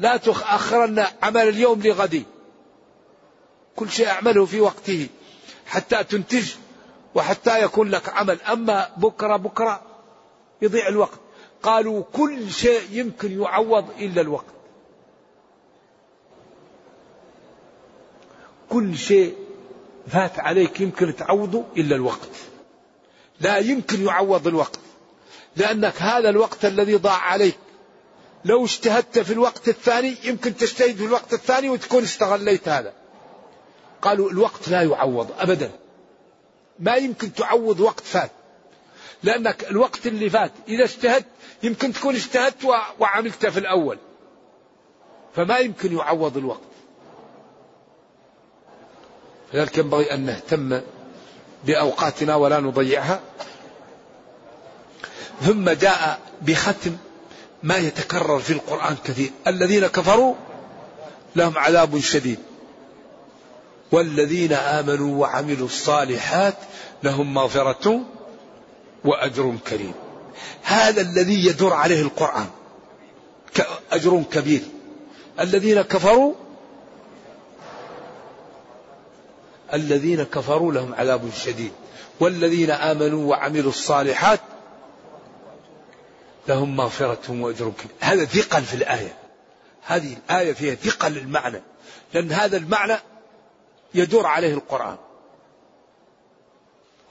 لا 0.00 0.16
تؤخرن 0.16 1.06
عمل 1.22 1.48
اليوم 1.48 1.82
لغدي 1.82 2.24
كل 3.76 3.90
شيء 3.90 4.08
أعمله 4.08 4.46
في 4.46 4.60
وقته 4.60 5.08
حتى 5.66 6.04
تنتج 6.04 6.50
وحتى 7.14 7.64
يكون 7.64 7.90
لك 7.90 8.08
عمل. 8.08 8.42
أما 8.42 8.90
بكرة 8.96 9.36
بكرة 9.36 9.82
يضيع 10.62 10.88
الوقت. 10.88 11.18
قالوا 11.62 12.02
كل 12.12 12.50
شيء 12.50 12.82
يمكن 12.90 13.42
يعوض 13.42 13.90
إلا 13.98 14.20
الوقت. 14.20 14.44
كل 18.68 18.96
شيء 18.96 19.36
فات 20.08 20.40
عليك 20.40 20.80
يمكن 20.80 21.16
تعوضه 21.16 21.64
إلا 21.76 21.96
الوقت. 21.96 22.28
لا 23.40 23.58
يمكن 23.58 24.06
يعوض 24.06 24.46
الوقت. 24.46 24.78
لأنك 25.56 26.02
هذا 26.02 26.28
الوقت 26.28 26.64
الذي 26.64 26.96
ضاع 26.96 27.18
عليك. 27.18 27.58
لو 28.44 28.64
اجتهدت 28.64 29.18
في 29.18 29.32
الوقت 29.32 29.68
الثاني 29.68 30.16
يمكن 30.24 30.56
تجتهد 30.56 30.96
في 30.96 31.04
الوقت 31.04 31.32
الثاني 31.32 31.70
وتكون 31.70 32.02
استغليت 32.02 32.68
هذا. 32.68 32.92
قالوا 34.02 34.30
الوقت 34.30 34.68
لا 34.68 34.82
يعوض 34.82 35.30
أبدا. 35.38 35.70
ما 36.80 36.94
يمكن 36.94 37.34
تعوض 37.34 37.80
وقت 37.80 38.00
فات. 38.00 38.30
لأنك 39.22 39.70
الوقت 39.70 40.06
اللي 40.06 40.30
فات 40.30 40.52
إذا 40.68 40.84
اجتهدت 40.84 41.26
يمكن 41.62 41.92
تكون 41.92 42.14
اجتهدت 42.14 42.64
وعملت 42.98 43.46
في 43.46 43.58
الأول. 43.58 43.98
فما 45.36 45.58
يمكن 45.58 45.96
يعوض 45.96 46.36
الوقت. 46.36 46.60
لذلك 49.54 49.78
ينبغي 49.78 50.14
أن 50.14 50.26
نهتم 50.26 50.80
بأوقاتنا 51.64 52.34
ولا 52.34 52.60
نضيعها. 52.60 53.20
ثم 55.40 55.70
جاء 55.70 56.20
بختم 56.42 56.96
ما 57.62 57.76
يتكرر 57.76 58.38
في 58.38 58.52
القرآن 58.52 58.96
كثير. 59.04 59.30
الذين 59.46 59.86
كفروا 59.86 60.34
لهم 61.36 61.58
عذاب 61.58 62.00
شديد. 62.00 62.38
والذين 63.92 64.52
آمنوا 64.52 65.20
وعملوا 65.20 65.66
الصالحات 65.66 66.54
لهم 67.02 67.34
مغفرة 67.34 68.00
وأجر 69.04 69.56
كريم. 69.66 69.94
هذا 70.62 71.00
الذي 71.00 71.46
يدور 71.46 71.72
عليه 71.72 72.02
القرآن 72.02 72.46
أجر 73.92 74.22
كبير. 74.32 74.62
الذين 75.40 75.82
كفروا 75.82 76.34
الذين 79.74 80.22
كفروا 80.22 80.72
لهم 80.72 80.94
عذاب 80.94 81.30
شديد. 81.44 81.72
والذين 82.20 82.70
آمنوا 82.70 83.30
وعملوا 83.30 83.70
الصالحات 83.70 84.40
لهم 86.48 86.76
مغفرة 86.76 87.30
وأجر 87.30 87.72
كبير 87.78 87.96
هذا 88.00 88.24
ثقل 88.24 88.62
في 88.62 88.74
الآية. 88.74 89.14
هذه 89.86 90.16
الآية 90.26 90.52
فيها 90.52 90.74
ثقل 90.74 91.18
المعنى 91.18 91.62
لأن 92.14 92.32
هذا 92.32 92.56
المعنى 92.56 92.96
يدور 93.94 94.26
عليه 94.26 94.54
القرآن. 94.54 94.96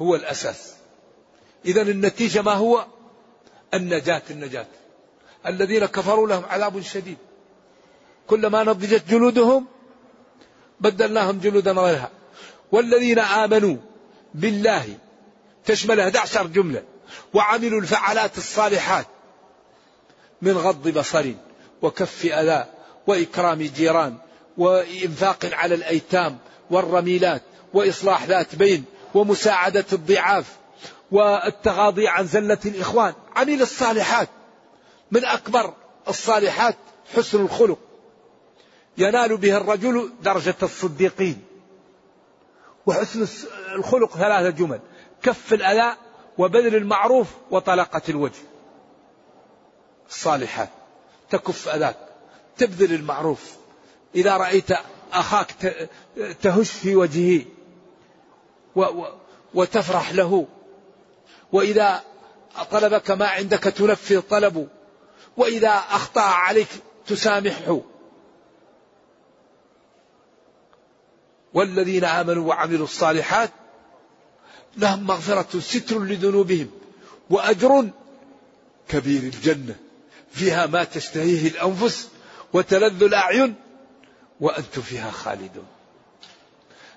هو 0.01 0.15
الأساس. 0.15 0.73
إذا 1.65 1.81
النتيجة 1.81 2.41
ما 2.41 2.53
هو؟ 2.53 2.85
النجاة 3.73 4.21
النجاة. 4.29 4.67
الذين 5.47 5.85
كفروا 5.85 6.27
لهم 6.27 6.45
عذاب 6.45 6.81
شديد. 6.81 7.17
كلما 8.27 8.63
نضجت 8.63 9.09
جلودهم 9.09 9.65
بدلناهم 10.79 11.39
جلودا 11.39 11.71
غيرها. 11.71 12.09
والذين 12.71 13.19
آمنوا 13.19 13.77
بالله 14.33 14.85
تشمل 15.65 15.99
11 15.99 16.47
جملة 16.47 16.83
وعملوا 17.33 17.81
الفعالات 17.81 18.37
الصالحات 18.37 19.05
من 20.41 20.57
غض 20.57 20.87
بصر 20.87 21.25
وكف 21.81 22.25
أذى 22.25 22.65
وإكرام 23.07 23.61
جيران 23.61 24.17
وإنفاق 24.57 25.49
على 25.53 25.75
الأيتام 25.75 26.37
والرميلات 26.71 27.41
وإصلاح 27.73 28.25
ذات 28.25 28.55
بين 28.55 28.85
ومساعدة 29.14 29.86
الضعاف 29.93 30.57
والتغاضي 31.12 32.07
عن 32.07 32.28
زلة 32.28 32.57
الإخوان. 32.66 33.14
عمل 33.36 33.62
الصالحات 33.62 34.30
من 35.12 35.26
أكبر 35.26 35.74
الصالحات 36.07 36.76
حسن 37.16 37.41
الخلق. 37.41 37.80
ينال 38.97 39.38
به 39.38 39.57
الرجل 39.57 40.12
درجة 40.24 40.55
الصديقين. 40.64 41.41
وحسن 42.86 43.28
الخلق 43.76 44.18
ثلاثة 44.18 44.49
جمل 44.49 44.80
كف 45.22 45.53
الأذى 45.53 45.97
وبذل 46.38 46.76
المعروف 46.76 47.28
وطلاقة 47.51 48.01
الوجه. 48.10 48.41
الصالحات 50.10 50.70
تكف 51.30 51.68
أذاك 51.70 51.97
تبذل 52.57 52.93
المعروف. 52.93 53.53
إذا 54.16 54.38
رأيت 54.38 54.72
أخاك 55.14 55.51
تهش 56.41 56.72
في 56.72 56.95
وجهه 56.95 57.45
وتفرح 59.53 60.13
له. 60.13 60.47
وإذا 61.51 62.03
طلبك 62.72 63.11
ما 63.11 63.28
عندك 63.28 63.63
تنفذ 63.63 64.22
طلبه 64.22 64.67
وإذا 65.38 65.70
أخطأ 65.70 66.22
عليك 66.22 66.67
تسامحه. 67.07 67.82
والذين 71.53 72.03
آمنوا 72.03 72.47
وعملوا 72.47 72.84
الصالحات 72.84 73.49
لهم 74.78 75.03
مغفرة 75.03 75.59
ستر 75.59 75.99
لذنوبهم 75.99 76.72
وأجر 77.30 77.89
كبير 78.89 79.24
الجنة. 79.24 79.76
فيها 80.32 80.65
ما 80.65 80.84
تشتهيه 80.84 81.47
الأنفس 81.47 82.09
وتلذ 82.53 83.03
الأعين 83.03 83.55
وأنتم 84.39 84.82
فيها 84.82 85.11
خالدون. 85.11 85.67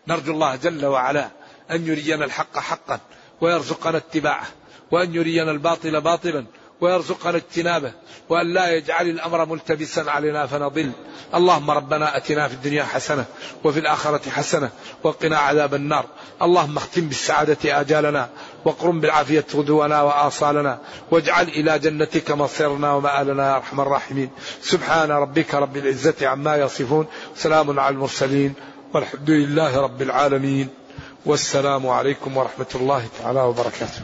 نرجو 0.08 0.32
الله 0.32 0.56
جل 0.56 0.86
وعلا 0.86 1.30
أن 1.72 1.86
يرينا 1.86 2.24
الحق 2.24 2.58
حقا 2.58 3.00
ويرزقنا 3.40 3.96
اتباعه 3.96 4.46
وأن 4.90 5.14
يرينا 5.14 5.50
الباطل 5.50 6.00
باطلا 6.00 6.44
ويرزقنا 6.80 7.36
اجتنابه 7.36 7.92
وأن 8.28 8.54
لا 8.54 8.70
يجعل 8.70 9.08
الأمر 9.08 9.44
ملتبسا 9.44 10.00
علينا 10.00 10.46
فنضل. 10.46 10.92
اللهم 11.34 11.70
ربنا 11.70 12.16
أتنا 12.16 12.48
في 12.48 12.54
الدنيا 12.54 12.84
حسنة 12.84 13.24
وفي 13.64 13.78
الآخرة 13.78 14.30
حسنة 14.30 14.70
وقنا 15.02 15.38
عذاب 15.38 15.74
النار. 15.74 16.04
اللهم 16.42 16.76
اختم 16.76 17.08
بالسعادة 17.08 17.80
آجالنا 17.80 18.28
وقرم 18.64 19.00
بالعافية 19.00 19.44
غدونا 19.54 20.02
وآصالنا 20.02 20.78
واجعل 21.10 21.48
إلى 21.48 21.78
جنتك 21.78 22.30
مصيرنا 22.30 22.92
ومآلنا 22.92 23.50
يا 23.50 23.56
أرحم 23.56 23.80
الراحمين. 23.80 24.30
سبحان 24.62 25.10
ربك 25.10 25.54
رب 25.54 25.76
العزة 25.76 26.14
عما 26.22 26.56
يصفون. 26.56 27.06
سلام 27.36 27.80
على 27.80 27.94
المرسلين 27.94 28.54
والحمد 28.94 29.30
لله 29.30 29.80
رب 29.80 30.02
العالمين. 30.02 30.68
والسلام 31.26 31.86
عليكم 31.86 32.36
ورحمة 32.36 32.66
الله 32.74 33.08
تعالى 33.22 33.40
وبركاته. 33.40 34.02